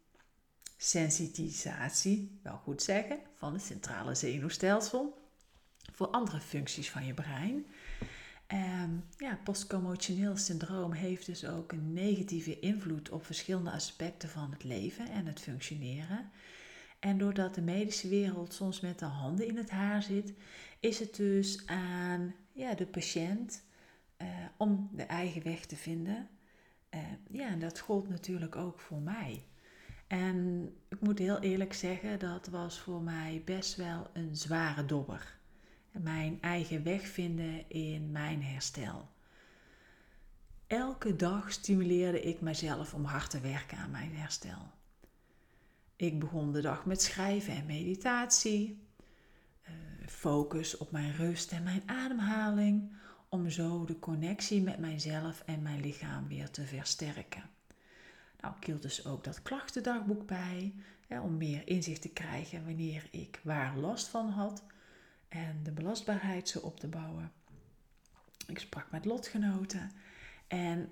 [0.77, 5.29] sensitisatie, wel goed zeggen, van het centrale zenuwstelsel
[5.93, 7.67] voor andere functies van je brein.
[8.53, 14.65] Um, ja, postcommotioneel syndroom heeft dus ook een negatieve invloed op verschillende aspecten van het
[14.65, 16.31] leven en het functioneren.
[16.99, 20.33] En doordat de medische wereld soms met de handen in het haar zit,
[20.81, 23.65] is het dus aan ja, de patiënt
[24.23, 26.29] uh, om de eigen weg te vinden.
[26.95, 27.01] Uh,
[27.31, 29.45] ja, en dat gold natuurlijk ook voor mij.
[30.07, 35.37] En ik moet heel eerlijk zeggen, dat was voor mij best wel een zware dobber
[36.03, 39.15] mijn eigen weg vinden in mijn herstel.
[40.67, 44.71] elke dag stimuleerde ik mezelf om hard te werken aan mijn herstel.
[45.97, 48.87] Ik begon de dag met schrijven en meditatie.
[49.63, 49.73] Eh,
[50.07, 52.97] focus op mijn rust en mijn ademhaling.
[53.29, 57.51] Om zo de connectie met mijzelf en mijn lichaam weer te versterken.
[58.41, 60.75] Nou, ik hield dus ook dat klachtendagboek bij.
[61.09, 64.63] om meer inzicht te krijgen wanneer ik waar last van had.
[65.29, 67.33] En de belastbaarheid zo op te bouwen.
[68.47, 69.91] Ik sprak met lotgenoten.
[70.47, 70.91] En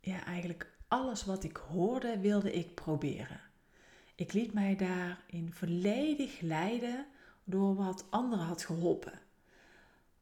[0.00, 3.40] ja, eigenlijk alles wat ik hoorde wilde ik proberen.
[4.14, 7.06] Ik liet mij daarin volledig leiden
[7.44, 9.20] door wat anderen had geholpen.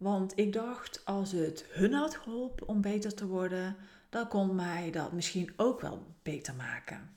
[0.01, 3.77] Want ik dacht, als het hun had geholpen om beter te worden,
[4.09, 7.11] dan kon mij dat misschien ook wel beter maken.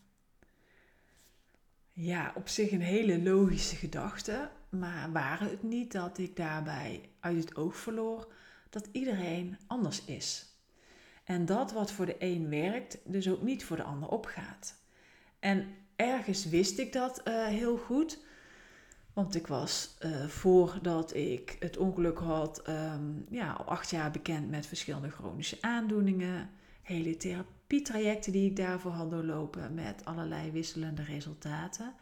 [1.94, 7.38] Ja, op zich een hele logische gedachte, maar waren het niet dat ik daarbij uit
[7.38, 8.34] het oog verloor
[8.70, 10.46] dat iedereen anders is.
[11.24, 14.76] En dat wat voor de een werkt, dus ook niet voor de ander opgaat.
[15.40, 18.23] En ergens wist ik dat uh, heel goed.
[19.14, 24.50] Want ik was uh, voordat ik het ongeluk had, um, ja, al acht jaar bekend
[24.50, 26.50] met verschillende chronische aandoeningen.
[26.82, 31.94] Hele therapietrajecten die ik daarvoor had doorlopen met allerlei wisselende resultaten.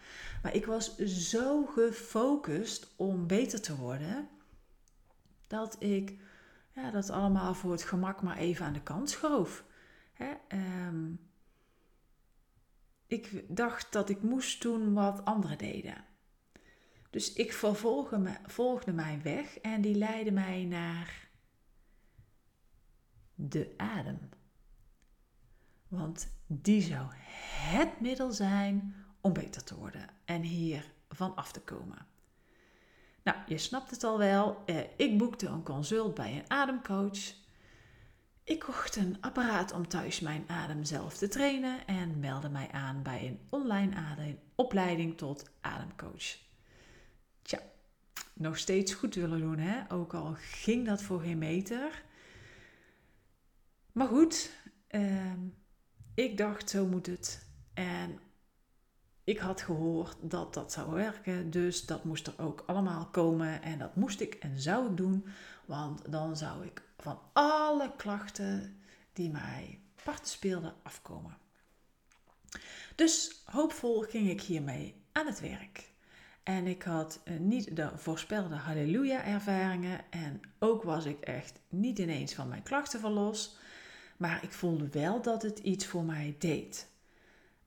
[0.43, 4.27] Maar ik was zo gefocust om beter te worden,
[5.47, 6.13] dat ik
[6.75, 9.63] ja, dat allemaal voor het gemak maar even aan de kant schoof.
[10.13, 10.31] Hè?
[10.87, 11.19] Um,
[13.07, 16.09] ik dacht dat ik moest doen wat anderen deden.
[17.11, 17.53] Dus ik
[18.45, 21.29] volgde mijn weg en die leidde mij naar
[23.35, 24.29] de adem.
[25.87, 31.61] Want die zou het middel zijn om beter te worden en hier van af te
[31.61, 32.05] komen.
[33.23, 34.63] Nou, je snapt het al wel.
[34.65, 37.33] Eh, ik boekte een consult bij een ademcoach.
[38.43, 43.03] Ik kocht een apparaat om thuis mijn adem zelf te trainen en meldde mij aan
[43.03, 46.49] bij een online opleiding tot ademcoach.
[48.41, 49.91] Nog steeds goed willen doen, hè?
[49.91, 52.03] ook al ging dat voor geen meter.
[53.91, 54.51] Maar goed,
[54.87, 55.39] ehm,
[56.13, 57.49] ik dacht zo moet het.
[57.73, 58.19] En
[59.23, 63.79] ik had gehoord dat dat zou werken, dus dat moest er ook allemaal komen en
[63.79, 65.25] dat moest ik en zou ik doen,
[65.65, 68.81] want dan zou ik van alle klachten
[69.13, 71.37] die mij parten speelden afkomen.
[72.95, 75.90] Dus hoopvol ging ik hiermee aan het werk.
[76.43, 82.33] En ik had eh, niet de voorspelde halleluja-ervaringen en ook was ik echt niet ineens
[82.33, 83.59] van mijn klachten verlost,
[84.17, 86.89] maar ik voelde wel dat het iets voor mij deed.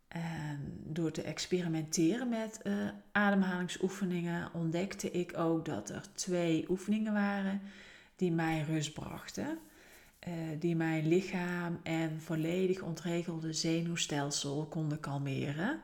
[0.09, 7.61] En door te experimenteren met uh, ademhalingsoefeningen ontdekte ik ook dat er twee oefeningen waren
[8.17, 9.59] die mij rust brachten.
[10.29, 15.81] Uh, die mijn lichaam en volledig ontregelde zenuwstelsel konden kalmeren.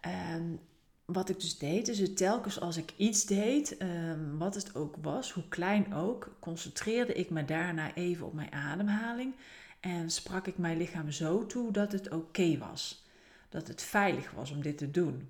[0.00, 0.60] En
[1.06, 4.94] wat ik dus deed, is het telkens als ik iets deed, um, wat het ook
[5.00, 9.34] was, hoe klein ook, concentreerde ik me daarna even op mijn ademhaling
[9.80, 13.04] en sprak ik mijn lichaam zo toe dat het oké was.
[13.48, 15.28] Dat het veilig was om dit te doen.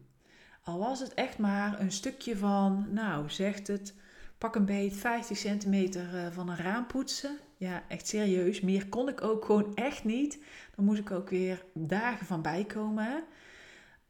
[0.63, 3.95] Al was het echt maar een stukje van, nou zegt het,
[4.39, 7.39] pak een beet 50 centimeter eh, van een raam poetsen.
[7.57, 8.61] Ja, echt serieus.
[8.61, 10.39] Meer kon ik ook gewoon echt niet.
[10.75, 13.25] Dan moest ik ook weer dagen van bijkomen.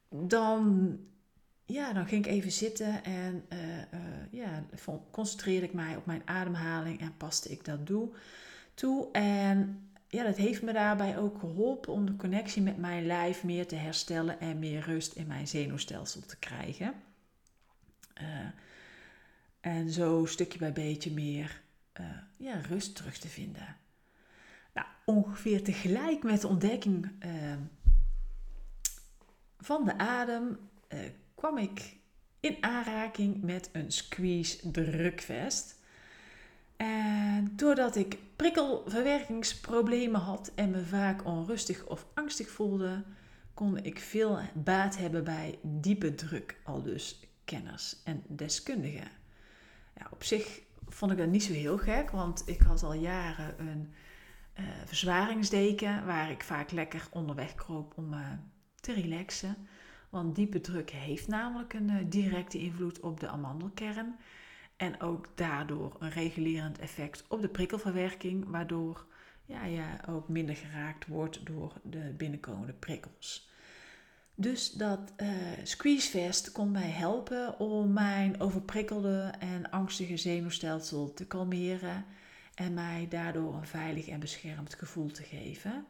[0.08, 0.98] Dan,
[1.66, 3.60] ja, dan ging ik even zitten en uh,
[4.30, 4.64] ja,
[5.10, 8.10] concentreerde ik mij op mijn ademhaling en paste ik dat doe,
[8.74, 9.10] toe.
[9.12, 13.66] En ja, dat heeft me daarbij ook geholpen om de connectie met mijn lijf meer
[13.66, 16.94] te herstellen en meer rust in mijn zenuwstelsel te krijgen.
[18.20, 18.26] Uh,
[19.60, 21.64] en zo stukje bij beetje meer
[22.36, 23.76] ja, rust terug te vinden.
[24.74, 27.10] Nou, ongeveer tegelijk met de ontdekking
[29.58, 30.58] van de adem
[31.36, 31.96] kwam ik
[32.40, 35.74] in aanraking met een squeeze drukvest.
[36.76, 43.04] En doordat ik prikkelverwerkingsproblemen had en me vaak onrustig of angstig voelde,
[43.54, 49.10] kon ik veel baat hebben bij diepe druk, al dus kenners en deskundigen.
[49.96, 53.60] Ja, op zich vond ik dat niet zo heel gek, want ik had al jaren
[53.60, 53.92] een
[54.60, 58.32] uh, verzwaringsdeken waar ik vaak lekker onderweg kroop om uh,
[58.80, 59.56] te relaxen.
[60.16, 64.16] Want diepe druk heeft namelijk een uh, directe invloed op de amandelkern.
[64.76, 69.06] En ook daardoor een regulerend effect op de prikkelverwerking, waardoor
[69.44, 73.50] ja, je ook minder geraakt wordt door de binnenkomende prikkels.
[74.34, 75.28] Dus dat uh,
[75.62, 82.04] squeezevest kon mij helpen om mijn overprikkelde en angstige zenuwstelsel te kalmeren
[82.54, 85.86] en mij daardoor een veilig en beschermd gevoel te geven.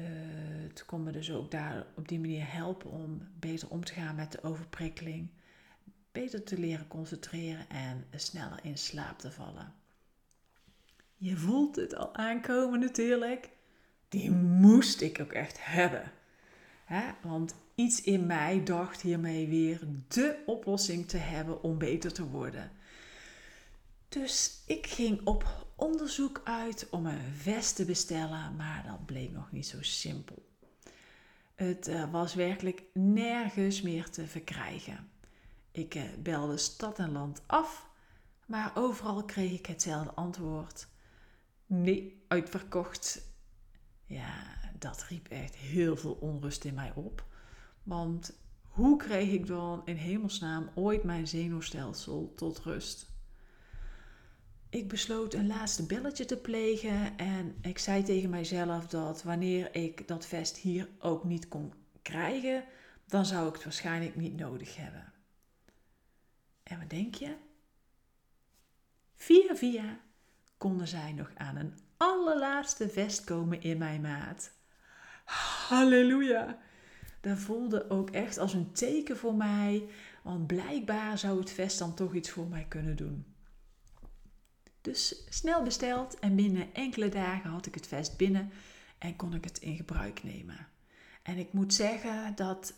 [0.00, 4.16] Het kon me dus ook daar op die manier helpen om beter om te gaan
[4.16, 5.30] met de overprikkeling,
[6.12, 9.74] beter te leren concentreren en sneller in slaap te vallen.
[11.16, 13.50] Je voelt het al aankomen natuurlijk.
[14.08, 16.12] Die moest ik ook echt hebben.
[17.22, 22.70] Want iets in mij dacht hiermee weer de oplossing te hebben om beter te worden.
[24.08, 29.52] Dus ik ging op onderzoek uit om een vest te bestellen, maar dat bleek nog
[29.52, 30.48] niet zo simpel.
[31.54, 35.10] Het uh, was werkelijk nergens meer te verkrijgen.
[35.70, 37.88] Ik uh, belde stad en land af,
[38.46, 40.88] maar overal kreeg ik hetzelfde antwoord.
[41.66, 43.22] Nee, uitverkocht.
[44.04, 44.44] Ja,
[44.78, 47.24] dat riep echt heel veel onrust in mij op.
[47.82, 53.15] Want hoe kreeg ik dan in hemelsnaam ooit mijn zenuwstelsel tot rust?
[54.70, 60.08] Ik besloot een laatste belletje te plegen en ik zei tegen mijzelf dat wanneer ik
[60.08, 62.64] dat vest hier ook niet kon krijgen,
[63.06, 65.12] dan zou ik het waarschijnlijk niet nodig hebben.
[66.62, 67.36] En wat denk je?
[69.14, 70.00] Via via
[70.58, 74.50] konden zij nog aan een allerlaatste vest komen in mijn maat.
[75.68, 76.58] Halleluja!
[77.20, 79.88] Dat voelde ook echt als een teken voor mij,
[80.22, 83.35] want blijkbaar zou het vest dan toch iets voor mij kunnen doen.
[84.86, 88.52] Dus snel besteld en binnen enkele dagen had ik het vest binnen
[88.98, 90.68] en kon ik het in gebruik nemen.
[91.22, 92.74] En ik moet zeggen dat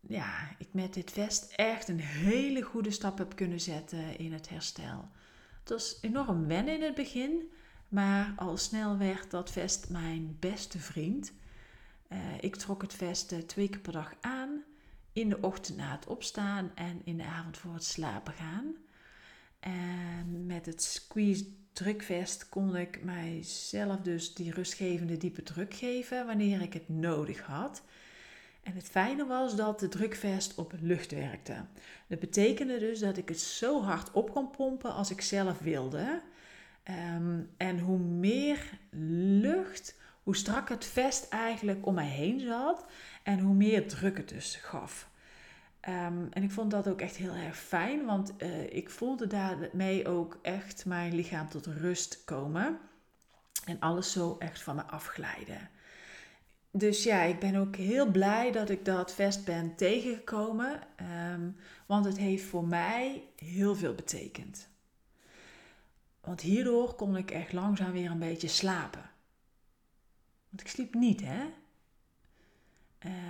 [0.00, 4.48] ja, ik met dit vest echt een hele goede stap heb kunnen zetten in het
[4.48, 5.08] herstel.
[5.60, 7.50] Het was enorm wennen in het begin,
[7.88, 11.32] maar al snel werd dat vest mijn beste vriend.
[12.08, 14.62] Uh, ik trok het vest uh, twee keer per dag aan,
[15.12, 18.76] in de ochtend na het opstaan en in de avond voor het slapen gaan.
[19.60, 26.62] En met het squeeze drukvest kon ik mijzelf dus die rustgevende diepe druk geven wanneer
[26.62, 27.82] ik het nodig had.
[28.62, 31.64] En het fijne was dat de drukvest op lucht werkte.
[32.06, 36.20] Dat betekende dus dat ik het zo hard op kon pompen als ik zelf wilde.
[37.16, 38.78] Um, en hoe meer
[39.40, 42.84] lucht, hoe strak het vest eigenlijk om mij heen zat
[43.22, 45.09] en hoe meer druk het dus gaf.
[45.88, 50.08] Um, en ik vond dat ook echt heel erg fijn, want uh, ik voelde daarmee
[50.08, 52.78] ook echt mijn lichaam tot rust komen
[53.64, 55.70] en alles zo echt van me afglijden.
[56.70, 60.80] Dus ja, ik ben ook heel blij dat ik dat vest ben tegengekomen,
[61.32, 61.56] um,
[61.86, 64.68] want het heeft voor mij heel veel betekend.
[66.20, 69.10] Want hierdoor kon ik echt langzaam weer een beetje slapen.
[70.48, 71.44] Want ik sliep niet, hè?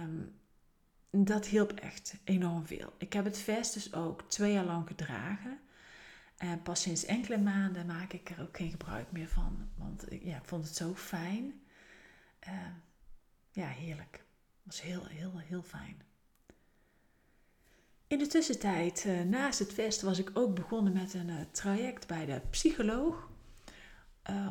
[0.03, 0.40] Um,
[1.11, 2.93] dat hielp echt enorm veel.
[2.99, 5.61] Ik heb het vest dus ook twee jaar lang gedragen.
[6.37, 9.69] En pas sinds enkele maanden maak ik er ook geen gebruik meer van.
[9.77, 11.61] Want ja, ik vond het zo fijn.
[12.49, 12.55] Uh,
[13.51, 14.13] ja, heerlijk.
[14.13, 16.03] Het was heel, heel, heel fijn.
[18.07, 22.07] In de tussentijd, uh, naast het vest, was ik ook begonnen met een uh, traject
[22.07, 23.29] bij de psycholoog.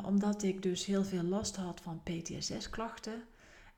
[0.04, 3.24] omdat ik dus heel veel last had van PTSS-klachten.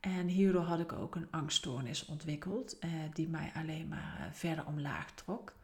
[0.03, 4.67] En hierdoor had ik ook een angststoornis ontwikkeld, eh, die mij alleen maar eh, verder
[4.67, 5.55] omlaag trok.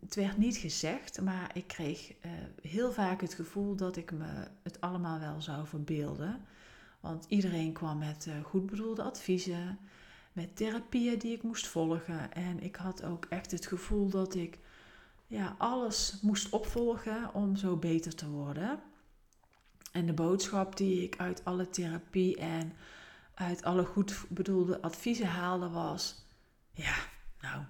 [0.00, 2.30] Het werd niet gezegd, maar ik kreeg eh,
[2.62, 6.44] heel vaak het gevoel dat ik me het allemaal wel zou verbeelden.
[7.00, 9.78] Want iedereen kwam met uh, goed bedoelde adviezen,
[10.32, 12.32] met therapieën die ik moest volgen.
[12.32, 14.58] En ik had ook echt het gevoel dat ik
[15.26, 18.80] ja, alles moest opvolgen om zo beter te worden.
[19.94, 22.72] En de boodschap die ik uit alle therapie en
[23.34, 26.26] uit alle goed bedoelde adviezen haalde was:
[26.72, 26.94] ja,
[27.40, 27.62] nou,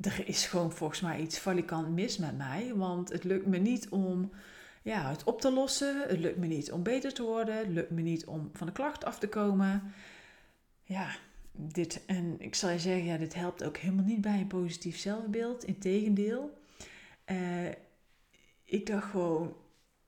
[0.00, 2.74] er is gewoon volgens mij iets valikant mis met mij.
[2.74, 4.30] Want het lukt me niet om
[4.82, 6.08] ja, het op te lossen.
[6.08, 7.56] Het lukt me niet om beter te worden.
[7.56, 9.92] Het lukt me niet om van de klacht af te komen.
[10.82, 11.16] Ja,
[11.52, 14.98] dit, en ik zal je zeggen, ja, dit helpt ook helemaal niet bij een positief
[14.98, 15.64] zelfbeeld.
[15.64, 16.58] Integendeel.
[17.26, 17.68] Uh,
[18.64, 19.56] ik dacht gewoon,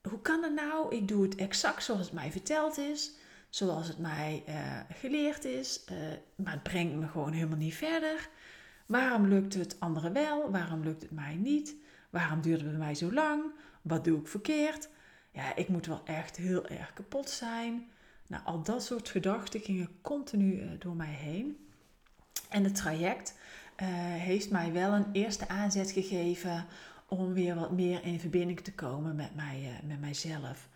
[0.09, 0.95] hoe kan het nou?
[0.95, 3.13] Ik doe het exact zoals het mij verteld is,
[3.49, 5.99] zoals het mij uh, geleerd is, uh,
[6.35, 8.29] maar het brengt me gewoon helemaal niet verder.
[8.87, 10.51] Waarom lukt het anderen wel?
[10.51, 11.75] Waarom lukt het mij niet?
[12.11, 13.43] Waarom duurt het bij mij zo lang?
[13.83, 14.89] Wat doe ik verkeerd?
[15.31, 17.91] Ja, ik moet wel echt heel erg kapot zijn.
[18.27, 21.67] Nou, al dat soort gedachten gingen continu uh, door mij heen.
[22.49, 23.35] En het traject
[24.17, 26.67] heeft mij wel een eerste aanzet gegeven
[27.13, 30.69] om weer wat meer in verbinding te komen met, mij, uh, met mijzelf.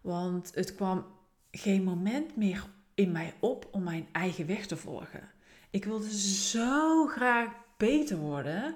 [0.00, 1.04] Want het kwam
[1.50, 5.30] geen moment meer in mij op om mijn eigen weg te volgen.
[5.70, 8.74] Ik wilde zo graag beter worden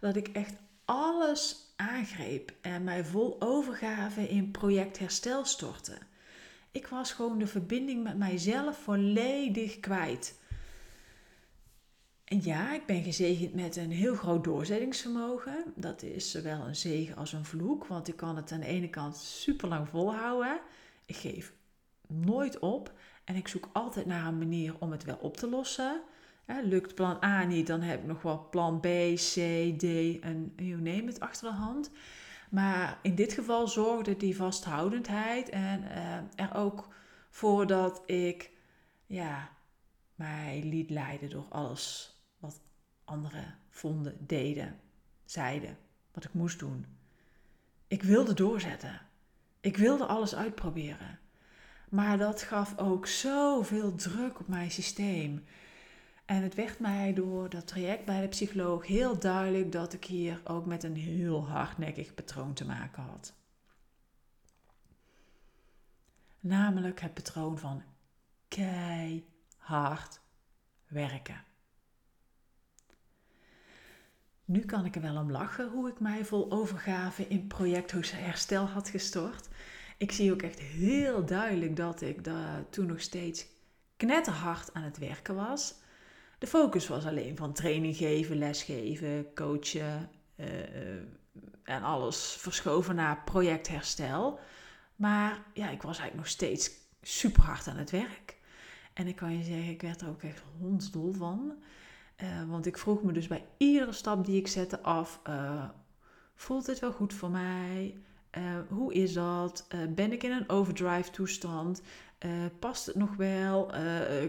[0.00, 5.98] dat ik echt alles aangreep en mij vol overgave in project herstel stortte.
[6.70, 10.38] Ik was gewoon de verbinding met mijzelf volledig kwijt.
[12.26, 15.72] En ja, ik ben gezegend met een heel groot doorzettingsvermogen.
[15.74, 18.90] Dat is zowel een zegen als een vloek, want ik kan het aan de ene
[18.90, 20.60] kant super lang volhouden.
[21.04, 21.52] Ik geef
[22.06, 22.92] nooit op
[23.24, 26.02] en ik zoek altijd naar een manier om het wel op te lossen.
[26.62, 29.34] lukt plan A niet, dan heb ik nog wel plan B, C,
[29.78, 29.84] D
[30.20, 31.90] en you name it achter de hand.
[32.50, 36.88] Maar in dit geval zorgde die vasthoudendheid en uh, er ook
[37.30, 38.50] voor dat ik
[39.06, 39.50] ja,
[40.14, 42.15] mij liet leiden door alles
[43.06, 44.80] anderen vonden, deden,
[45.24, 45.78] zeiden,
[46.12, 46.86] wat ik moest doen.
[47.88, 49.00] Ik wilde doorzetten.
[49.60, 51.18] Ik wilde alles uitproberen.
[51.88, 55.44] Maar dat gaf ook zoveel druk op mijn systeem.
[56.24, 60.40] En het werd mij door dat traject bij de psycholoog heel duidelijk dat ik hier
[60.44, 63.34] ook met een heel hardnekkig patroon te maken had.
[66.40, 67.82] Namelijk het patroon van
[68.48, 70.20] keihard
[70.86, 71.45] werken.
[74.46, 78.64] Nu kan ik er wel om lachen hoe ik mij vol overgave in project herstel
[78.64, 79.48] had gestort.
[79.96, 83.46] Ik zie ook echt heel duidelijk dat ik daar toen nog steeds
[83.96, 85.74] knetterhard aan het werken was.
[86.38, 90.46] De focus was alleen van training geven, lesgeven, coachen uh,
[91.62, 94.40] en alles verschoven naar projectherstel.
[94.96, 96.70] Maar ja, ik was eigenlijk nog steeds
[97.02, 98.36] super hard aan het werk.
[98.92, 101.52] En ik kan je zeggen, ik werd er ook echt hondsdol van.
[102.22, 105.64] Uh, want ik vroeg me dus bij iedere stap die ik zette af: uh,
[106.34, 107.96] voelt dit wel goed voor mij?
[108.38, 109.66] Uh, hoe is dat?
[109.94, 111.82] ben ik in een overdrive toestand?
[112.58, 113.72] Past het nog wel?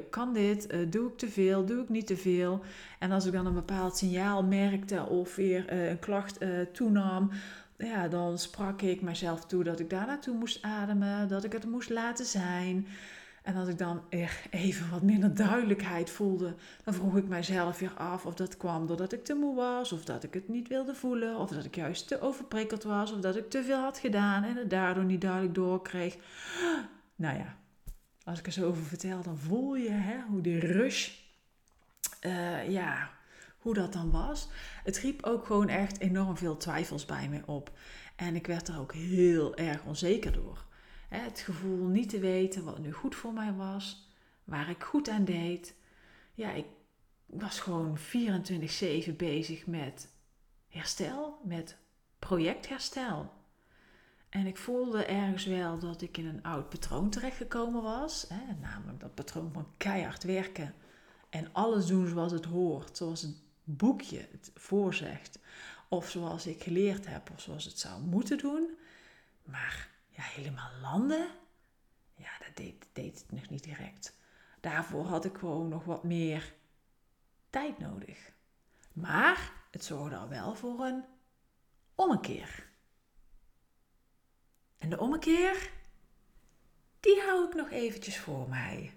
[0.09, 0.91] Kan dit?
[0.91, 1.65] Doe ik te veel?
[1.65, 2.61] Doe ik niet te veel?
[2.99, 6.39] En als ik dan een bepaald signaal merkte of weer een klacht
[6.73, 7.31] toenam,
[7.77, 11.65] ja, dan sprak ik mezelf toe dat ik daar naartoe moest ademen, dat ik het
[11.65, 12.88] moest laten zijn.
[13.47, 14.01] En als ik dan
[14.49, 19.13] even wat minder duidelijkheid voelde, dan vroeg ik mijzelf weer af of dat kwam doordat
[19.13, 22.07] ik te moe was, of dat ik het niet wilde voelen, of dat ik juist
[22.07, 25.55] te overprikkeld was, of dat ik te veel had gedaan en het daardoor niet duidelijk
[25.55, 26.17] doorkreeg.
[27.15, 27.57] Nou ja,
[28.23, 31.11] als ik er zo over vertel, dan voel je hè, hoe die rush,
[32.21, 33.09] uh, ja,
[33.57, 34.49] hoe dat dan was.
[34.83, 37.71] Het riep ook gewoon echt enorm veel twijfels bij me op.
[38.15, 40.66] En ik werd er ook heel erg onzeker door.
[41.08, 44.10] Het gevoel niet te weten wat nu goed voor mij was,
[44.43, 45.76] waar ik goed aan deed.
[46.34, 46.66] Ja, ik
[47.26, 50.10] was gewoon 24-7 bezig met
[50.68, 51.78] herstel, met
[52.20, 53.32] projectherstel.
[54.30, 58.26] En ik voelde ergens wel dat ik in een oud patroon terechtgekomen was.
[58.30, 60.74] Hè, namelijk dat patroon van keihard werken
[61.30, 65.39] en alles doen zoals het hoort, zoals het boekje het voorzegt.
[65.89, 68.70] Of zoals ik geleerd heb, of zoals het zou moeten doen.
[69.43, 71.28] Maar ja, helemaal landen,
[72.15, 74.15] ja, dat deed, deed het nog niet direct.
[74.59, 76.53] Daarvoor had ik gewoon nog wat meer
[77.49, 78.32] tijd nodig.
[78.93, 81.03] Maar het zorgde al wel voor een
[81.95, 82.70] ommekeer.
[84.78, 85.72] En de ommekeer,
[86.99, 88.93] die hou ik nog eventjes voor mij.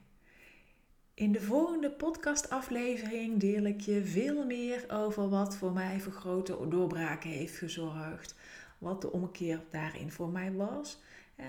[1.14, 6.68] In de volgende podcastaflevering deel ik je veel meer over wat voor mij voor grote
[6.68, 8.34] doorbraken heeft gezorgd.
[8.80, 11.00] Wat de ommekeer daarin voor mij was.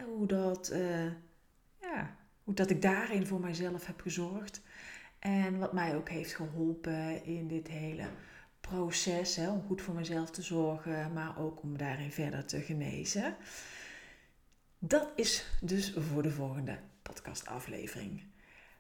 [0.06, 1.06] Hoe, dat, uh,
[1.82, 4.62] ja, hoe dat ik daarin voor mijzelf heb gezorgd.
[5.20, 8.06] En wat mij ook heeft geholpen in dit hele
[8.62, 9.36] proces.
[9.36, 13.36] Hè, om goed voor mezelf te zorgen, maar ook om daarin verder te genezen.
[14.80, 18.24] Dat is dus voor de volgende podcastaflevering.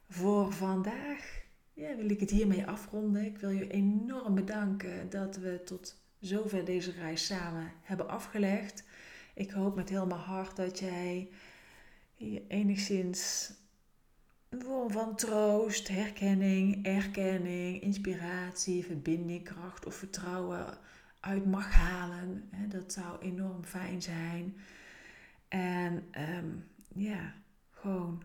[0.10, 1.42] Voor vandaag
[1.74, 3.26] ja, wil ik het hiermee afronden.
[3.26, 8.84] Ik wil je enorm bedanken dat we tot zover deze reis samen hebben afgelegd.
[9.34, 11.30] Ik hoop met heel mijn hart dat jij
[12.16, 13.52] hier enigszins
[14.50, 20.78] een vorm van troost, herkenning, erkenning, inspiratie, verbinding, kracht of vertrouwen
[21.20, 22.50] uit mag halen.
[22.68, 24.56] Dat zou enorm fijn zijn.
[25.48, 26.08] En
[26.38, 27.34] um, ja,
[27.72, 28.24] gewoon,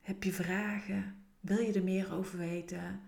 [0.00, 1.24] heb je vragen?
[1.40, 3.00] Wil je er meer over weten?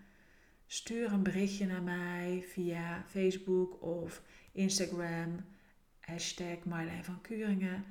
[0.66, 2.74] Stuur een berichtje naar mij via
[3.07, 4.23] Facebook of
[4.53, 5.45] Instagram,
[6.01, 7.85] hashtag Marlijn van Kuringen.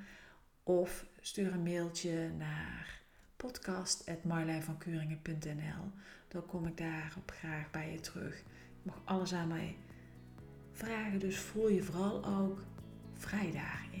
[0.62, 3.00] Of stuur een mailtje naar
[3.36, 5.90] podcast.marlijnvankuringen.nl.
[6.28, 8.36] Dan kom ik daarop graag bij je terug.
[8.36, 8.42] Je
[8.82, 9.76] mag alles aan mij
[10.72, 12.64] vragen, dus voel je vooral ook
[13.12, 13.94] vrij daarin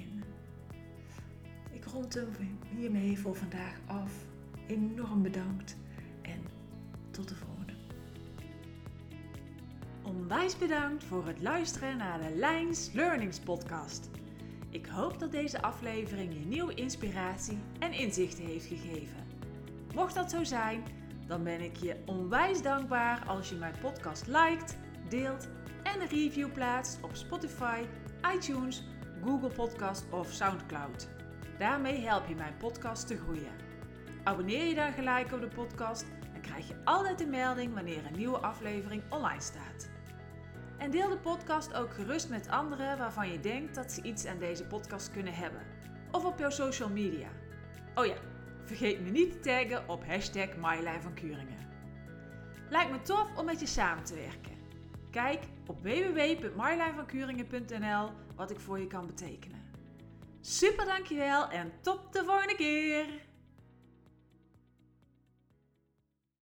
[1.94, 4.12] rond hem hiermee voor vandaag af.
[4.66, 5.76] Enorm bedankt
[6.22, 6.40] en
[7.10, 7.53] tot de volgende.
[10.04, 14.10] Onwijs bedankt voor het luisteren naar de Lijns Learnings podcast.
[14.86, 19.26] hoop dat deze aflevering je nieuwe inspiratie en inzichten heeft gegeven.
[19.94, 20.82] Mocht dat zo zijn,
[21.26, 24.76] dan ben ik je onwijs dankbaar als je mijn podcast liked,
[25.08, 25.48] deelt
[25.82, 27.82] en een review plaatst op Spotify,
[28.34, 28.84] iTunes,
[29.24, 31.08] Google Podcast of SoundCloud.
[31.58, 33.52] Daarmee help je mijn podcast te groeien.
[34.24, 38.18] Abonneer je dan gelijk op de podcast, dan krijg je altijd een melding wanneer een
[38.18, 39.92] nieuwe aflevering online staat.
[40.84, 44.38] En deel de podcast ook gerust met anderen waarvan je denkt dat ze iets aan
[44.38, 45.60] deze podcast kunnen hebben.
[46.10, 47.28] Of op jouw social media.
[47.94, 48.16] Oh ja,
[48.64, 51.58] vergeet me niet te taggen op hashtag MyLifeVanKuringen.
[52.70, 54.52] Lijkt me tof om met je samen te werken.
[55.10, 59.62] Kijk op www.mylinevankuringen.nl wat ik voor je kan betekenen.
[60.40, 63.06] Super dankjewel en tot de volgende keer!